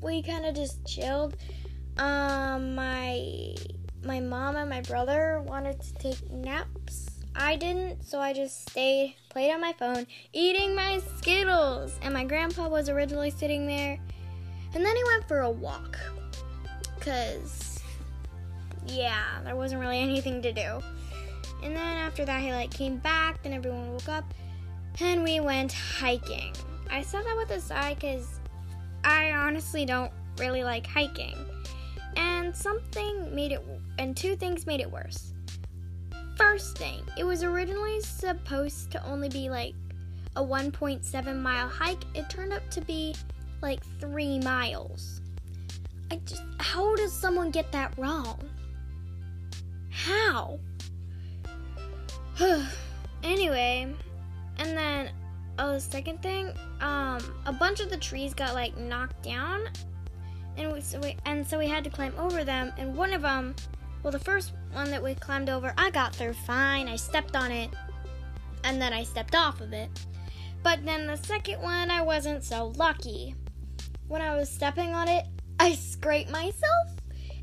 we 0.00 0.22
kind 0.22 0.46
of 0.46 0.54
just 0.54 0.84
chilled. 0.86 1.36
Um, 1.98 2.74
my, 2.74 3.54
my 4.04 4.20
mom 4.20 4.56
and 4.56 4.70
my 4.70 4.80
brother 4.82 5.42
wanted 5.46 5.80
to 5.80 5.94
take 5.94 6.30
naps 6.30 7.17
I 7.40 7.54
didn't, 7.54 8.04
so 8.04 8.18
I 8.18 8.32
just 8.32 8.68
stayed, 8.68 9.14
played 9.28 9.52
on 9.52 9.60
my 9.60 9.72
phone, 9.72 10.08
eating 10.32 10.74
my 10.74 11.00
Skittles. 11.16 11.96
And 12.02 12.12
my 12.12 12.24
grandpa 12.24 12.68
was 12.68 12.88
originally 12.88 13.30
sitting 13.30 13.64
there. 13.64 13.96
And 14.74 14.84
then 14.84 14.96
he 14.96 15.04
went 15.04 15.28
for 15.28 15.40
a 15.40 15.50
walk. 15.50 15.96
Because, 16.96 17.80
yeah, 18.88 19.40
there 19.44 19.54
wasn't 19.54 19.80
really 19.80 20.00
anything 20.00 20.42
to 20.42 20.52
do. 20.52 20.82
And 21.62 21.76
then 21.76 21.96
after 21.98 22.24
that, 22.24 22.42
he 22.42 22.52
like 22.52 22.72
came 22.72 22.96
back, 22.96 23.40
then 23.44 23.52
everyone 23.52 23.92
woke 23.92 24.08
up, 24.08 24.24
and 25.00 25.22
we 25.22 25.38
went 25.38 25.72
hiking. 25.72 26.54
I 26.90 27.02
said 27.02 27.24
that 27.24 27.36
with 27.36 27.50
a 27.50 27.60
sigh 27.60 27.94
because 27.94 28.40
I 29.04 29.30
honestly 29.30 29.84
don't 29.84 30.12
really 30.38 30.64
like 30.64 30.88
hiking. 30.88 31.36
And 32.16 32.54
something 32.54 33.32
made 33.32 33.52
it, 33.52 33.64
and 33.98 34.16
two 34.16 34.34
things 34.34 34.66
made 34.66 34.80
it 34.80 34.90
worse 34.90 35.34
first 36.38 36.78
thing, 36.78 37.02
it 37.18 37.24
was 37.24 37.42
originally 37.42 38.00
supposed 38.00 38.90
to 38.92 39.04
only 39.04 39.28
be 39.28 39.50
like 39.50 39.74
a 40.36 40.42
1.7 40.42 41.36
mile 41.36 41.68
hike. 41.68 42.04
It 42.14 42.30
turned 42.30 42.52
up 42.52 42.68
to 42.70 42.80
be 42.80 43.14
like 43.60 43.84
three 44.00 44.38
miles. 44.38 45.20
I 46.10 46.16
just, 46.24 46.42
how 46.60 46.94
does 46.96 47.12
someone 47.12 47.50
get 47.50 47.70
that 47.72 47.92
wrong? 47.98 48.38
How? 49.90 50.58
anyway, 53.22 53.92
and 54.58 54.76
then 54.76 55.10
oh, 55.58 55.72
the 55.72 55.80
second 55.80 56.22
thing, 56.22 56.52
um, 56.80 57.18
a 57.46 57.52
bunch 57.52 57.80
of 57.80 57.90
the 57.90 57.96
trees 57.96 58.32
got 58.32 58.54
like 58.54 58.76
knocked 58.76 59.22
down, 59.22 59.62
and 60.56 60.72
we, 60.72 60.80
so 60.80 61.00
we 61.00 61.16
and 61.26 61.46
so 61.46 61.58
we 61.58 61.66
had 61.66 61.84
to 61.84 61.90
climb 61.90 62.14
over 62.18 62.44
them. 62.44 62.72
And 62.78 62.96
one 62.96 63.12
of 63.12 63.22
them 63.22 63.54
well, 64.02 64.12
the 64.12 64.18
first 64.18 64.52
one 64.72 64.90
that 64.90 65.02
we 65.02 65.14
climbed 65.14 65.50
over, 65.50 65.74
I 65.76 65.90
got 65.90 66.14
through 66.14 66.34
fine. 66.34 66.88
I 66.88 66.96
stepped 66.96 67.34
on 67.34 67.50
it, 67.50 67.70
and 68.64 68.80
then 68.80 68.92
I 68.92 69.02
stepped 69.02 69.34
off 69.34 69.60
of 69.60 69.72
it. 69.72 69.90
But 70.62 70.84
then 70.84 71.06
the 71.06 71.16
second 71.16 71.60
one, 71.62 71.90
I 71.90 72.02
wasn't 72.02 72.44
so 72.44 72.72
lucky. 72.76 73.34
When 74.08 74.22
I 74.22 74.34
was 74.34 74.50
stepping 74.50 74.94
on 74.94 75.08
it, 75.08 75.26
I 75.60 75.74
scraped 75.74 76.30
myself. 76.30 76.88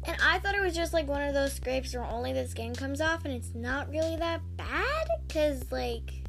And 0.07 0.15
I 0.21 0.39
thought 0.39 0.55
it 0.55 0.61
was 0.61 0.75
just 0.75 0.93
like 0.93 1.07
one 1.07 1.23
of 1.23 1.33
those 1.33 1.53
scrapes 1.53 1.93
where 1.93 2.05
only 2.05 2.31
the 2.31 2.47
skin 2.47 2.75
comes 2.75 3.01
off, 3.01 3.25
and 3.25 3.33
it's 3.33 3.53
not 3.55 3.89
really 3.89 4.15
that 4.17 4.41
bad. 4.55 5.07
Because, 5.27 5.71
like, 5.71 6.23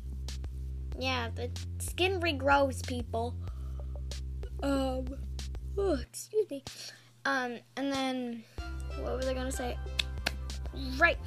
yeah, 0.98 1.28
the 1.34 1.50
skin 1.78 2.20
regrows, 2.20 2.86
people. 2.86 3.36
Um, 4.62 5.06
oh, 5.76 5.98
excuse 6.00 6.50
me. 6.50 6.64
Um, 7.26 7.58
and 7.76 7.92
then, 7.92 8.44
what 9.00 9.16
was 9.16 9.26
I 9.26 9.34
gonna 9.34 9.52
say? 9.52 9.76
Right. 10.98 11.18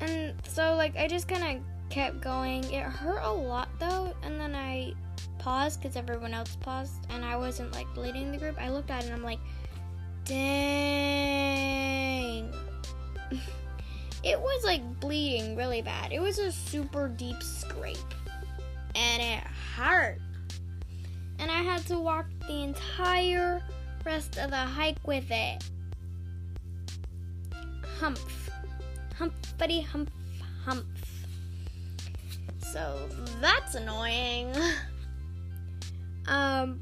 And 0.00 0.34
so, 0.46 0.74
like, 0.74 0.96
I 0.96 1.08
just 1.08 1.28
kind 1.28 1.56
of 1.56 1.62
kept 1.90 2.20
going. 2.20 2.64
It 2.64 2.82
hurt 2.82 3.22
a 3.22 3.32
lot 3.32 3.68
though, 3.78 4.14
and 4.22 4.40
then 4.40 4.54
I 4.54 4.92
paused 5.38 5.80
because 5.80 5.96
everyone 5.96 6.34
else 6.34 6.56
paused, 6.60 7.06
and 7.10 7.24
I 7.24 7.36
wasn't 7.36 7.72
like 7.72 7.86
leading 7.96 8.30
the 8.32 8.38
group. 8.38 8.60
I 8.60 8.68
looked 8.68 8.90
at 8.90 9.04
it 9.04 9.06
and 9.06 9.14
I'm 9.14 9.22
like, 9.22 9.38
dang. 10.24 10.92
it 14.22 14.40
was 14.40 14.64
like 14.64 14.82
bleeding 15.00 15.56
really 15.56 15.82
bad. 15.82 16.12
It 16.12 16.20
was 16.20 16.38
a 16.38 16.52
super 16.52 17.08
deep 17.08 17.42
scrape, 17.42 17.96
and 18.94 19.22
it 19.22 19.44
hurt. 19.76 20.18
And 21.38 21.50
I 21.50 21.62
had 21.62 21.86
to 21.88 21.98
walk 21.98 22.26
the 22.46 22.62
entire 22.62 23.62
rest 24.04 24.38
of 24.38 24.50
the 24.50 24.56
hike 24.56 25.06
with 25.06 25.30
it. 25.30 25.62
Humph 27.98 28.46
humpity 29.18 29.80
humph 29.80 30.10
hump. 30.64 30.86
So 32.60 33.08
that's 33.40 33.74
annoying. 33.74 34.54
um, 36.26 36.80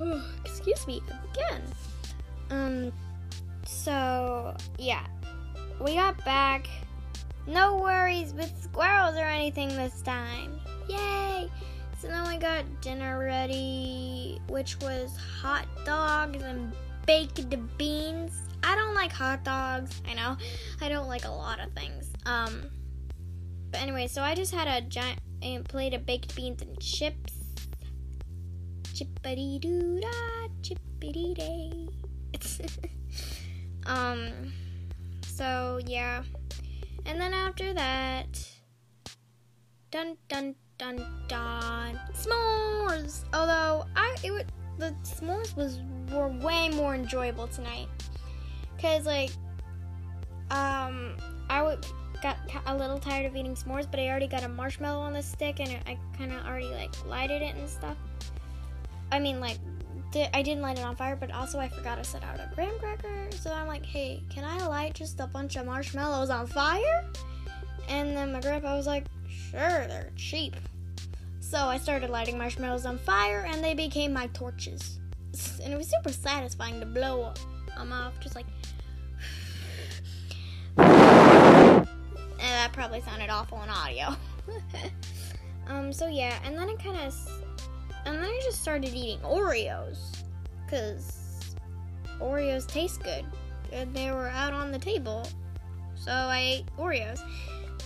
excuse 0.44 0.86
me 0.86 1.02
again. 1.32 1.62
Um, 2.50 2.92
so 3.66 4.56
yeah, 4.78 5.06
we 5.80 5.94
got 5.94 6.22
back. 6.24 6.66
No 7.46 7.76
worries 7.76 8.32
with 8.32 8.52
squirrels 8.62 9.16
or 9.16 9.26
anything 9.26 9.68
this 9.68 10.00
time. 10.00 10.58
Yay! 10.88 11.50
So 11.98 12.08
then 12.08 12.26
we 12.28 12.38
got 12.38 12.64
dinner 12.80 13.18
ready, 13.18 14.40
which 14.48 14.78
was 14.80 15.16
hot 15.16 15.66
dogs 15.84 16.42
and 16.42 16.72
baked 17.06 17.54
beans 17.76 18.32
I 18.64 18.74
don't 18.76 18.94
like 18.94 19.12
hot 19.12 19.44
dogs. 19.44 20.00
I 20.08 20.14
know. 20.14 20.36
I 20.80 20.88
don't 20.88 21.08
like 21.08 21.24
a 21.24 21.30
lot 21.30 21.60
of 21.60 21.72
things. 21.72 22.10
Um, 22.26 22.70
but 23.70 23.80
anyway, 23.80 24.06
so 24.06 24.22
I 24.22 24.34
just 24.34 24.54
had 24.54 24.66
a 24.68 24.86
giant 24.86 25.20
plate 25.68 25.92
of 25.94 26.06
baked 26.06 26.34
beans 26.34 26.62
and 26.62 26.78
chips. 26.80 27.34
Chippity 28.94 29.60
doo 29.60 30.00
da, 30.00 30.48
chippity 30.62 31.34
day. 31.34 31.88
um, 33.86 34.52
so 35.26 35.80
yeah. 35.84 36.22
And 37.06 37.20
then 37.20 37.34
after 37.34 37.74
that, 37.74 38.48
dun 39.90 40.16
dun 40.28 40.54
dun 40.78 41.04
dun, 41.28 42.00
s'mores. 42.14 43.24
Although 43.34 43.84
I, 43.94 44.16
it 44.22 44.30
would, 44.30 44.46
the 44.78 44.94
s'mores 45.02 45.54
was 45.56 45.80
were 46.10 46.28
way 46.28 46.70
more 46.70 46.94
enjoyable 46.94 47.48
tonight. 47.48 47.88
Cause 48.80 49.06
like, 49.06 49.30
um, 50.50 51.16
I 51.48 51.62
would 51.62 51.86
got 52.24 52.38
a 52.66 52.74
little 52.74 52.98
tired 52.98 53.26
of 53.26 53.36
eating 53.36 53.54
s'mores, 53.54 53.88
but 53.90 54.00
I 54.00 54.08
already 54.08 54.26
got 54.26 54.44
a 54.44 54.48
marshmallow 54.48 55.00
on 55.00 55.12
the 55.12 55.22
stick 55.22 55.60
and 55.60 55.70
I 55.86 55.98
kind 56.16 56.32
of 56.32 56.44
already 56.46 56.68
like 56.68 56.92
lighted 57.06 57.42
it 57.42 57.54
and 57.54 57.68
stuff. 57.68 57.96
I 59.12 59.18
mean, 59.18 59.40
like, 59.40 59.58
I 60.32 60.42
didn't 60.42 60.62
light 60.62 60.78
it 60.78 60.84
on 60.84 60.96
fire, 60.96 61.16
but 61.16 61.30
also 61.32 61.58
I 61.58 61.68
forgot 61.68 61.96
to 61.96 62.04
set 62.04 62.24
out 62.24 62.38
a 62.38 62.50
graham 62.54 62.78
cracker. 62.78 63.28
So 63.32 63.52
I'm 63.52 63.66
like, 63.66 63.84
hey, 63.84 64.22
can 64.30 64.44
I 64.44 64.66
light 64.66 64.94
just 64.94 65.20
a 65.20 65.26
bunch 65.26 65.56
of 65.56 65.66
marshmallows 65.66 66.30
on 66.30 66.46
fire? 66.46 67.04
And 67.88 68.16
then 68.16 68.32
my 68.32 68.40
grandpa 68.40 68.76
was 68.76 68.86
like, 68.86 69.06
sure, 69.28 69.86
they're 69.86 70.10
cheap. 70.16 70.56
So 71.40 71.58
I 71.58 71.76
started 71.76 72.10
lighting 72.10 72.38
marshmallows 72.38 72.86
on 72.86 72.96
fire 72.98 73.46
and 73.48 73.62
they 73.62 73.74
became 73.74 74.12
my 74.12 74.28
torches. 74.28 74.98
And 75.62 75.72
it 75.72 75.76
was 75.76 75.88
super 75.88 76.12
satisfying 76.12 76.78
to 76.80 76.86
blow 76.86 77.34
them 77.76 77.92
off, 77.92 78.18
just 78.20 78.34
like. 78.34 78.46
That 82.50 82.72
probably 82.72 83.00
sounded 83.00 83.30
awful 83.30 83.62
in 83.62 83.68
audio. 83.68 84.16
um, 85.68 85.92
so 85.92 86.08
yeah, 86.08 86.38
and 86.44 86.56
then 86.56 86.68
I 86.68 86.74
kind 86.74 86.96
of. 86.96 87.14
And 88.06 88.16
then 88.16 88.24
I 88.24 88.40
just 88.44 88.60
started 88.60 88.92
eating 88.92 89.18
Oreos. 89.20 89.98
Because 90.64 91.54
Oreos 92.20 92.66
taste 92.66 93.02
good. 93.02 93.24
And 93.72 93.94
they 93.94 94.10
were 94.10 94.28
out 94.28 94.52
on 94.52 94.70
the 94.72 94.78
table. 94.78 95.26
So 95.96 96.12
I 96.12 96.38
ate 96.38 96.66
Oreos. 96.78 97.20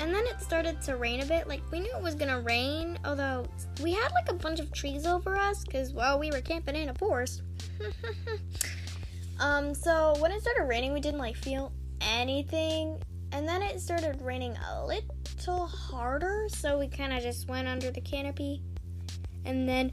And 0.01 0.15
then 0.15 0.25
it 0.27 0.41
started 0.41 0.81
to 0.83 0.97
rain 0.97 1.21
a 1.21 1.27
bit. 1.27 1.49
Like, 1.49 1.63
we 1.73 1.81
knew 1.81 1.93
it 1.97 2.03
was 2.03 2.15
gonna 2.15 2.41
rain, 2.41 2.99
although 3.05 3.47
we 3.83 3.93
had 3.93 4.11
like 4.13 4.29
a 4.29 4.35
bunch 4.35 4.61
of 4.61 4.73
trees 4.73 5.07
over 5.07 5.37
us 5.37 5.65
because, 5.65 5.93
well, 5.93 6.19
we 6.19 6.31
were 6.31 6.41
camping 6.41 6.77
in 6.77 6.89
a 6.89 6.95
forest. 6.95 7.43
um, 9.41 9.75
so 9.75 10.15
when 10.19 10.31
it 10.31 10.41
started 10.41 10.65
raining, 10.65 10.93
we 10.93 11.01
didn't 11.01 11.19
like 11.19 11.37
feel 11.37 11.73
anything. 12.01 13.01
And 13.33 13.47
then 13.47 13.63
it 13.63 13.81
started 13.81 14.21
raining 14.23 14.57
a 14.71 14.87
little 14.87 15.67
harder, 15.67 16.47
so 16.49 16.79
we 16.79 16.89
kind 16.89 17.13
of 17.13 17.23
just 17.23 17.49
went 17.49 17.69
under 17.69 17.91
the 17.91 18.01
canopy. 18.01 18.63
And 19.45 19.69
then, 19.69 19.93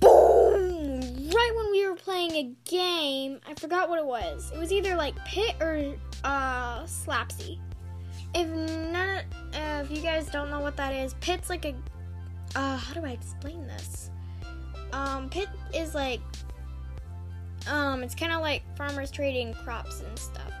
boom! 0.00 1.00
Right 1.00 1.52
when 1.56 1.70
we 1.72 1.88
were 1.88 1.96
playing 1.96 2.32
a 2.32 2.54
game, 2.68 3.40
I 3.48 3.54
forgot 3.54 3.88
what 3.88 3.98
it 3.98 4.06
was. 4.06 4.50
It 4.54 4.58
was 4.58 4.72
either 4.72 4.96
like 4.96 5.16
Pit 5.24 5.56
or 5.60 5.94
uh, 6.24 6.82
Slapzi 6.84 7.58
if 8.36 8.48
none, 8.48 9.24
uh, 9.54 9.82
if 9.82 9.90
you 9.90 10.02
guys 10.02 10.28
don't 10.28 10.50
know 10.50 10.60
what 10.60 10.76
that 10.76 10.92
is, 10.94 11.14
pit's 11.14 11.48
like 11.48 11.64
a. 11.64 11.74
Uh, 12.54 12.76
how 12.76 12.94
do 12.94 13.04
I 13.04 13.10
explain 13.10 13.66
this? 13.66 14.10
Um, 14.92 15.30
pit 15.30 15.48
is 15.74 15.94
like. 15.94 16.20
Um, 17.68 18.02
it's 18.02 18.14
kind 18.14 18.32
of 18.32 18.42
like 18.42 18.62
farmers 18.76 19.10
trading 19.10 19.54
crops 19.54 20.00
and 20.00 20.18
stuff. 20.18 20.52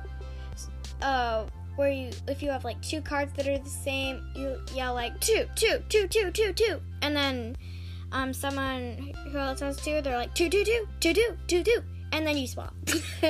Uh, 1.02 1.44
where 1.76 1.90
you, 1.90 2.10
if 2.26 2.42
you 2.42 2.50
have 2.50 2.64
like 2.64 2.80
two 2.82 3.00
cards 3.00 3.32
that 3.34 3.46
are 3.46 3.58
the 3.58 3.68
same, 3.68 4.26
you 4.34 4.58
yell 4.74 4.94
like 4.94 5.18
two, 5.20 5.46
two, 5.54 5.82
two, 5.88 6.08
two, 6.08 6.30
two, 6.30 6.52
two, 6.52 6.80
and 7.02 7.16
then, 7.16 7.56
um, 8.12 8.32
someone 8.32 9.12
who 9.30 9.38
else 9.38 9.60
has 9.60 9.76
two, 9.76 10.00
they're 10.00 10.16
like 10.16 10.34
two, 10.34 10.48
two, 10.48 10.64
two, 10.64 10.86
two, 11.00 11.12
two, 11.12 11.36
two, 11.46 11.62
two, 11.62 11.82
and 12.12 12.26
then 12.26 12.36
you 12.36 12.46
swap. 12.46 12.74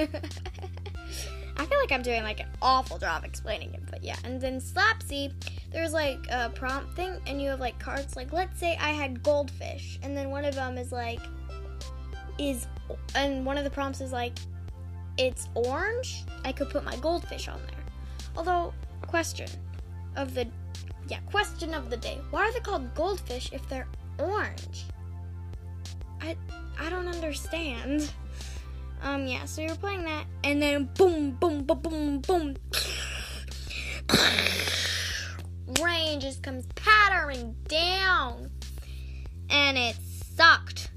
I 1.59 1.65
feel 1.65 1.79
like 1.81 1.91
I'm 1.91 2.03
doing 2.03 2.23
like 2.23 2.41
an 2.41 2.49
awful 2.61 2.99
job 2.99 3.25
explaining 3.25 3.73
it, 3.73 3.83
but 3.91 4.05
yeah. 4.05 4.17
And 4.25 4.41
then 4.41 4.61
Slapzi, 4.61 5.33
there's 5.73 5.93
like 5.93 6.27
a 6.31 6.51
prompt 6.51 6.95
thing, 6.95 7.19
and 7.27 7.41
you 7.41 7.49
have 7.49 7.61
like 7.61 7.79
cards. 7.79 8.15
Like, 8.15 8.33
let's 8.33 8.61
say 8.61 8.77
I 8.81 8.91
had 8.91 9.23
goldfish, 9.23 9.99
and 10.03 10.17
then 10.17 10.31
one 10.31 10.45
of 10.45 10.55
them 10.55 10.77
is 10.77 10.93
like, 10.93 11.21
is, 12.39 12.67
and 13.15 13.47
one 13.47 13.57
of 13.57 13.65
the 13.65 13.71
prompts 13.71 14.01
is 14.01 14.13
like, 14.13 14.39
it's 15.17 15.49
orange. 15.55 16.25
I 16.45 16.53
could 16.53 16.69
put 16.69 16.85
my 16.85 16.97
goldfish 16.97 17.49
on 17.49 17.61
there. 17.63 17.86
Although, 18.37 18.73
question 19.07 19.49
of 20.17 20.35
the, 20.35 20.47
yeah, 21.09 21.21
question 21.31 21.75
of 21.75 21.91
the 21.91 21.97
day. 21.97 22.19
Why 22.31 22.43
are 22.43 22.53
they 22.53 22.61
called 22.61 22.95
goldfish 22.95 23.51
if 23.53 23.67
they're 23.69 23.89
orange? 24.19 24.87
I, 26.21 26.37
I 26.79 26.91
don't 26.91 27.09
understand. 27.09 28.13
Um, 29.03 29.27
yeah, 29.27 29.45
so 29.45 29.63
you're 29.63 29.77
playing 29.77 30.05
that, 30.05 30.25
and 30.43 30.61
then 30.61 30.91
boom, 30.95 31.33
boom, 31.33 31.65
boom, 31.65 31.81
boom, 31.81 32.21
boom. 32.21 32.57
Rain 35.81 36.21
just 36.21 36.43
comes 36.43 36.67
pattering 36.75 37.55
down, 37.69 38.51
and 39.51 39.77
it 39.77 39.97
sucked 40.35 40.91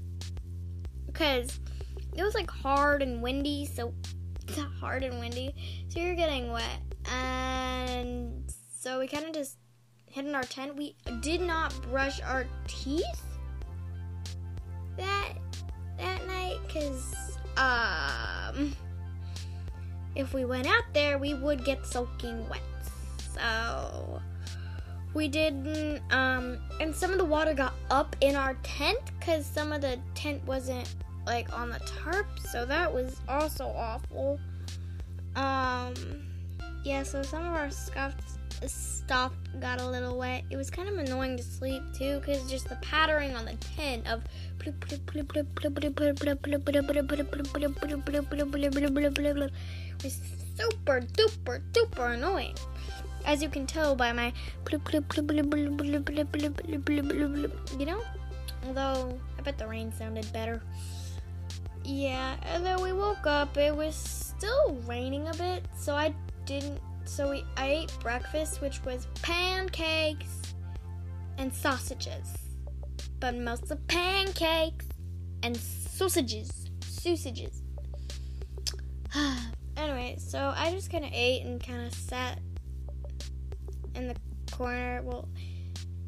because 1.06 1.60
it 2.16 2.22
was 2.22 2.34
like 2.34 2.50
hard 2.50 3.02
and 3.02 3.22
windy. 3.22 3.66
So 3.66 3.92
hard 4.80 5.04
and 5.04 5.20
windy, 5.20 5.54
so 5.88 6.00
you're 6.00 6.14
getting 6.14 6.50
wet, 6.50 6.80
and 7.06 8.50
so 8.72 8.98
we 8.98 9.06
kind 9.06 9.26
of 9.26 9.32
just 9.32 9.56
hid 10.06 10.26
in 10.26 10.34
our 10.34 10.42
tent. 10.42 10.76
We 10.76 10.96
did 11.20 11.40
not 11.40 11.72
brush 11.82 12.20
our 12.22 12.46
teeth 12.66 13.04
that 14.96 15.34
that 15.98 16.26
night 16.26 16.58
because 16.66 17.38
um, 17.56 18.74
if 20.14 20.34
we 20.34 20.44
went 20.44 20.66
out 20.66 20.84
there, 20.92 21.18
we 21.18 21.34
would 21.34 21.64
get 21.64 21.86
soaking 21.86 22.48
wet. 22.48 22.60
So 23.34 24.20
we 25.14 25.28
didn't. 25.28 26.00
Um, 26.10 26.58
and 26.80 26.94
some 26.94 27.12
of 27.12 27.18
the 27.18 27.24
water 27.24 27.54
got 27.54 27.74
up 27.90 28.16
in 28.20 28.36
our 28.36 28.54
tent 28.62 28.98
because 29.18 29.46
some 29.46 29.72
of 29.72 29.80
the 29.80 29.98
tent 30.14 30.44
wasn't 30.46 30.94
like 31.26 31.52
on 31.56 31.70
the 31.70 31.80
tarp, 31.80 32.26
so 32.50 32.64
that 32.64 32.92
was 32.92 33.20
also 33.28 33.66
awful. 33.66 34.40
Um, 35.36 36.29
yeah, 36.84 37.02
so 37.02 37.22
some 37.22 37.44
of 37.44 37.52
our 37.52 37.70
stuff 37.70 38.14
stuff 38.66 39.32
got 39.58 39.80
a 39.80 39.88
little 39.88 40.18
wet. 40.18 40.44
It 40.50 40.56
was 40.56 40.70
kind 40.70 40.88
of 40.88 40.98
annoying 40.98 41.36
to 41.36 41.42
sleep 41.42 41.82
too, 41.92 42.20
because 42.20 42.48
just 42.50 42.68
the 42.68 42.76
pattering 42.76 43.34
on 43.34 43.44
the 43.44 43.56
tin 43.76 44.06
of 44.06 44.22
was 50.04 50.20
super 50.56 51.00
duper 51.00 51.60
duper 51.72 52.14
annoying. 52.14 52.54
As 53.24 53.42
you 53.42 53.48
can 53.48 53.66
tell 53.66 53.94
by 53.94 54.12
my 54.12 54.32
you 57.78 57.86
know? 57.86 58.00
Although 58.66 59.18
I 59.38 59.42
bet 59.42 59.58
the 59.58 59.66
rain 59.66 59.92
sounded 59.92 60.30
better. 60.32 60.62
Yeah, 61.84 62.36
and 62.42 62.64
then 62.64 62.80
we 62.82 62.92
woke 62.92 63.26
up. 63.26 63.56
It 63.56 63.74
was 63.74 63.94
still 63.94 64.78
raining 64.86 65.28
a 65.28 65.34
bit, 65.34 65.64
so 65.76 65.94
I 65.94 66.14
didn't 66.50 66.80
so 67.04 67.30
we 67.30 67.44
I 67.56 67.68
ate 67.68 67.92
breakfast 68.00 68.60
which 68.60 68.84
was 68.84 69.06
pancakes 69.22 70.54
and 71.38 71.52
sausages 71.54 72.36
but 73.20 73.36
mostly 73.36 73.76
pancakes 73.86 74.86
and 75.42 75.56
sausages. 75.56 76.70
Sausages. 76.82 77.62
anyway, 79.76 80.16
so 80.18 80.52
I 80.56 80.72
just 80.72 80.90
kind 80.90 81.04
of 81.04 81.10
ate 81.12 81.44
and 81.44 81.62
kind 81.62 81.86
of 81.86 81.94
sat 81.94 82.40
in 83.94 84.08
the 84.08 84.16
corner. 84.50 85.02
Well, 85.02 85.28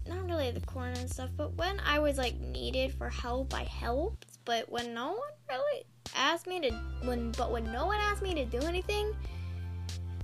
not 0.08 0.24
really 0.24 0.50
the 0.50 0.60
corner 0.60 0.94
and 0.98 1.10
stuff, 1.10 1.30
but 1.36 1.54
when 1.54 1.80
I 1.86 1.98
was 1.98 2.18
like 2.18 2.38
needed 2.40 2.94
for 2.94 3.08
help, 3.08 3.54
I 3.54 3.64
helped. 3.64 4.38
But 4.44 4.70
when 4.70 4.94
no 4.94 5.08
one 5.08 5.18
really 5.48 5.84
asked 6.16 6.46
me 6.46 6.60
to, 6.60 6.70
when 7.04 7.30
but 7.32 7.52
when 7.52 7.70
no 7.70 7.86
one 7.86 7.98
asked 8.00 8.22
me 8.22 8.34
to 8.34 8.44
do 8.44 8.58
anything, 8.66 9.12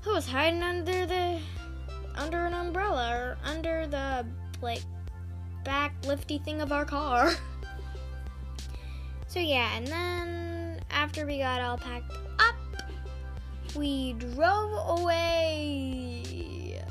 I 0.08 0.10
was 0.10 0.26
hiding 0.26 0.62
under 0.62 1.04
the 1.04 1.38
under 2.14 2.46
an 2.46 2.54
umbrella 2.54 3.14
or 3.14 3.38
under 3.44 3.86
the 3.86 4.24
like 4.62 4.80
back 5.64 5.92
lifty 6.06 6.38
thing 6.38 6.62
of 6.62 6.72
our 6.72 6.86
car. 6.86 7.34
so 9.26 9.38
yeah, 9.38 9.76
and 9.76 9.86
then 9.86 10.80
after 10.90 11.26
we 11.26 11.38
got 11.38 11.60
all 11.60 11.76
packed 11.76 12.10
up, 12.38 12.56
we 13.76 14.14
drove 14.14 14.98
away. 14.98 16.82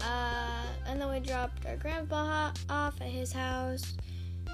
Uh, 0.00 0.64
and 0.86 0.98
then 0.98 1.10
we 1.10 1.20
dropped 1.20 1.66
our 1.66 1.76
grandpa 1.76 2.52
off 2.70 2.98
at 3.02 3.08
his 3.08 3.34
house, 3.34 3.96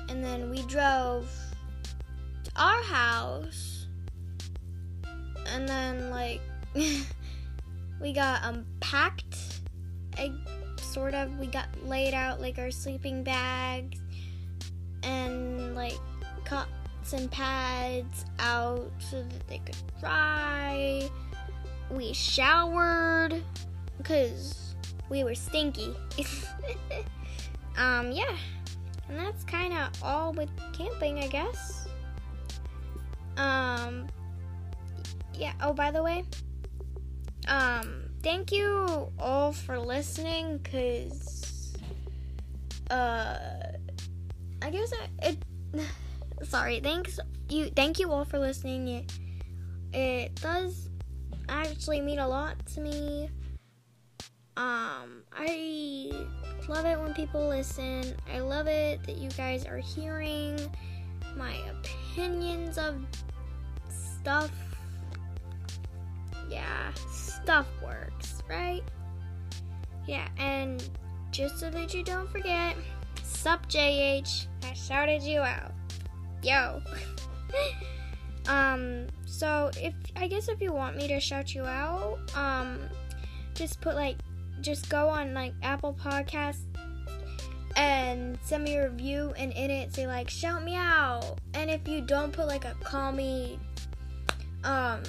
and 0.08 0.24
then 0.24 0.50
we 0.50 0.62
drove 0.62 1.30
to 2.42 2.50
our 2.56 2.82
house, 2.82 3.86
and 5.46 5.68
then 5.68 6.10
like 6.10 6.40
we 8.02 8.12
got 8.12 8.40
unpacked. 8.42 9.60
I 10.18 10.32
sort 10.76 11.14
of. 11.14 11.38
We 11.38 11.46
got 11.46 11.68
laid 11.86 12.12
out 12.12 12.40
like 12.40 12.58
our 12.58 12.70
sleeping 12.70 13.22
bags 13.22 14.00
and 15.04 15.74
like 15.74 15.98
cots 16.44 17.12
and 17.12 17.30
pads 17.30 18.24
out 18.40 18.90
so 18.98 19.22
that 19.22 19.48
they 19.48 19.58
could 19.58 19.76
dry. 20.00 21.08
We 21.90 22.12
showered 22.12 23.42
because 23.98 24.74
we 25.08 25.24
were 25.24 25.34
stinky. 25.34 25.94
um, 27.76 28.10
yeah. 28.10 28.36
And 29.08 29.18
that's 29.18 29.44
kind 29.44 29.74
of 29.74 29.90
all 30.02 30.32
with 30.32 30.50
camping, 30.72 31.18
I 31.18 31.28
guess. 31.28 31.86
Um, 33.36 34.06
yeah. 35.34 35.52
Oh, 35.60 35.74
by 35.74 35.90
the 35.90 36.02
way, 36.02 36.24
um, 37.48 38.04
thank 38.22 38.52
you 38.52 39.10
all 39.18 39.52
for 39.52 39.78
listening, 39.78 40.60
cause 40.60 41.74
uh, 42.90 43.38
I 44.60 44.70
guess 44.70 44.92
I, 44.92 45.28
it. 45.28 45.38
Sorry, 46.42 46.80
thanks 46.80 47.18
you. 47.48 47.70
Thank 47.74 47.98
you 47.98 48.10
all 48.10 48.24
for 48.24 48.38
listening. 48.38 48.88
It, 48.88 49.12
it 49.92 50.34
does 50.36 50.88
actually 51.48 52.00
mean 52.00 52.18
a 52.18 52.28
lot 52.28 52.64
to 52.74 52.80
me. 52.80 53.30
Um, 54.56 55.22
I 55.32 56.12
love 56.68 56.84
it 56.84 56.98
when 56.98 57.14
people 57.14 57.48
listen. 57.48 58.14
I 58.32 58.40
love 58.40 58.66
it 58.66 59.02
that 59.04 59.16
you 59.16 59.30
guys 59.30 59.66
are 59.66 59.78
hearing 59.78 60.58
my 61.36 61.56
opinions 61.70 62.76
of 62.76 63.00
stuff. 63.88 64.50
Yeah, 66.50 66.92
stuff 67.42 67.66
works, 67.82 68.42
right? 68.48 68.82
Yeah, 70.06 70.28
and 70.38 70.88
just 71.30 71.58
so 71.58 71.70
that 71.70 71.94
you 71.94 72.02
don't 72.02 72.30
forget, 72.30 72.76
sup 73.22 73.68
JH, 73.68 74.46
I 74.64 74.72
shouted 74.74 75.22
you 75.22 75.40
out. 75.40 75.72
Yo. 76.42 76.80
um, 78.48 79.06
so 79.26 79.70
if 79.76 79.94
I 80.16 80.26
guess 80.26 80.48
if 80.48 80.60
you 80.60 80.72
want 80.72 80.96
me 80.96 81.08
to 81.08 81.20
shout 81.20 81.54
you 81.54 81.64
out, 81.64 82.18
um, 82.36 82.78
just 83.54 83.80
put 83.80 83.94
like 83.94 84.16
just 84.60 84.88
go 84.88 85.08
on 85.08 85.34
like 85.34 85.54
Apple 85.62 85.94
Podcasts 85.94 86.66
and 87.74 88.38
send 88.42 88.64
me 88.64 88.76
a 88.76 88.90
review 88.90 89.32
and 89.36 89.52
in 89.52 89.70
it 89.70 89.94
say 89.94 90.06
like 90.06 90.28
shout 90.28 90.62
me 90.62 90.74
out. 90.74 91.38
And 91.54 91.70
if 91.70 91.86
you 91.88 92.00
don't 92.00 92.32
put 92.32 92.46
like 92.46 92.64
a 92.64 92.74
call 92.82 93.12
me 93.12 93.58
um 94.64 95.02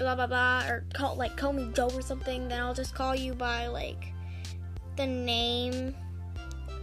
blah 0.00 0.14
blah 0.14 0.26
blah 0.26 0.64
or 0.66 0.84
call 0.94 1.14
like 1.14 1.36
call 1.36 1.52
me 1.52 1.70
Joe 1.74 1.90
or 1.90 2.00
something, 2.00 2.48
then 2.48 2.58
I'll 2.58 2.74
just 2.74 2.94
call 2.94 3.14
you 3.14 3.34
by 3.34 3.66
like 3.66 4.12
the 4.96 5.06
name 5.06 5.94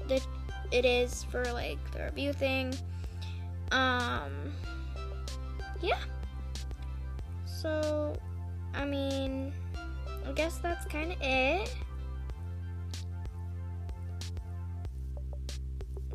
that 0.07 0.25
it 0.71 0.85
is 0.85 1.23
for 1.23 1.43
like 1.45 1.79
the 1.91 2.03
review 2.03 2.31
thing. 2.31 2.75
Um 3.71 4.53
yeah. 5.81 5.99
So 7.45 8.15
I 8.75 8.85
mean 8.85 9.51
I 10.27 10.31
guess 10.33 10.59
that's 10.59 10.85
kind 10.85 11.11
of 11.11 11.17
it. 11.19 11.75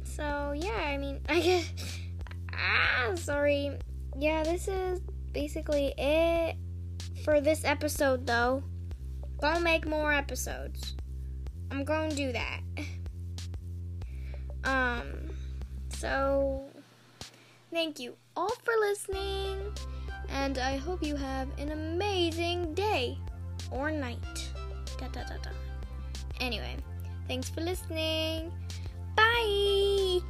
So 0.04 0.52
yeah, 0.54 0.84
I 0.86 0.98
mean, 0.98 1.20
I 1.28 1.40
guess. 1.40 1.72
Ah, 2.52 3.14
sorry. 3.14 3.72
Yeah, 4.18 4.44
this 4.44 4.68
is 4.68 5.00
basically 5.32 5.94
it 5.96 6.56
for 7.24 7.40
this 7.40 7.64
episode, 7.64 8.26
though. 8.26 8.62
Gonna 9.40 9.60
make 9.60 9.86
more 9.86 10.12
episodes. 10.12 10.94
I'm 11.70 11.84
gonna 11.84 12.14
do 12.14 12.32
that. 12.32 12.60
Um, 14.64 15.30
so 15.88 16.70
thank 17.72 17.98
you 17.98 18.14
all 18.36 18.54
for 18.62 18.72
listening, 18.80 19.58
and 20.28 20.58
I 20.58 20.76
hope 20.76 21.02
you 21.02 21.16
have 21.16 21.48
an 21.58 21.72
amazing 21.72 22.74
day 22.74 23.18
or 23.70 23.90
night. 23.90 24.52
Da, 24.98 25.08
da, 25.08 25.24
da. 25.24 25.50
Anyway, 26.40 26.76
thanks 27.26 27.48
for 27.48 27.60
listening. 27.60 28.52
Bye. 29.16 30.20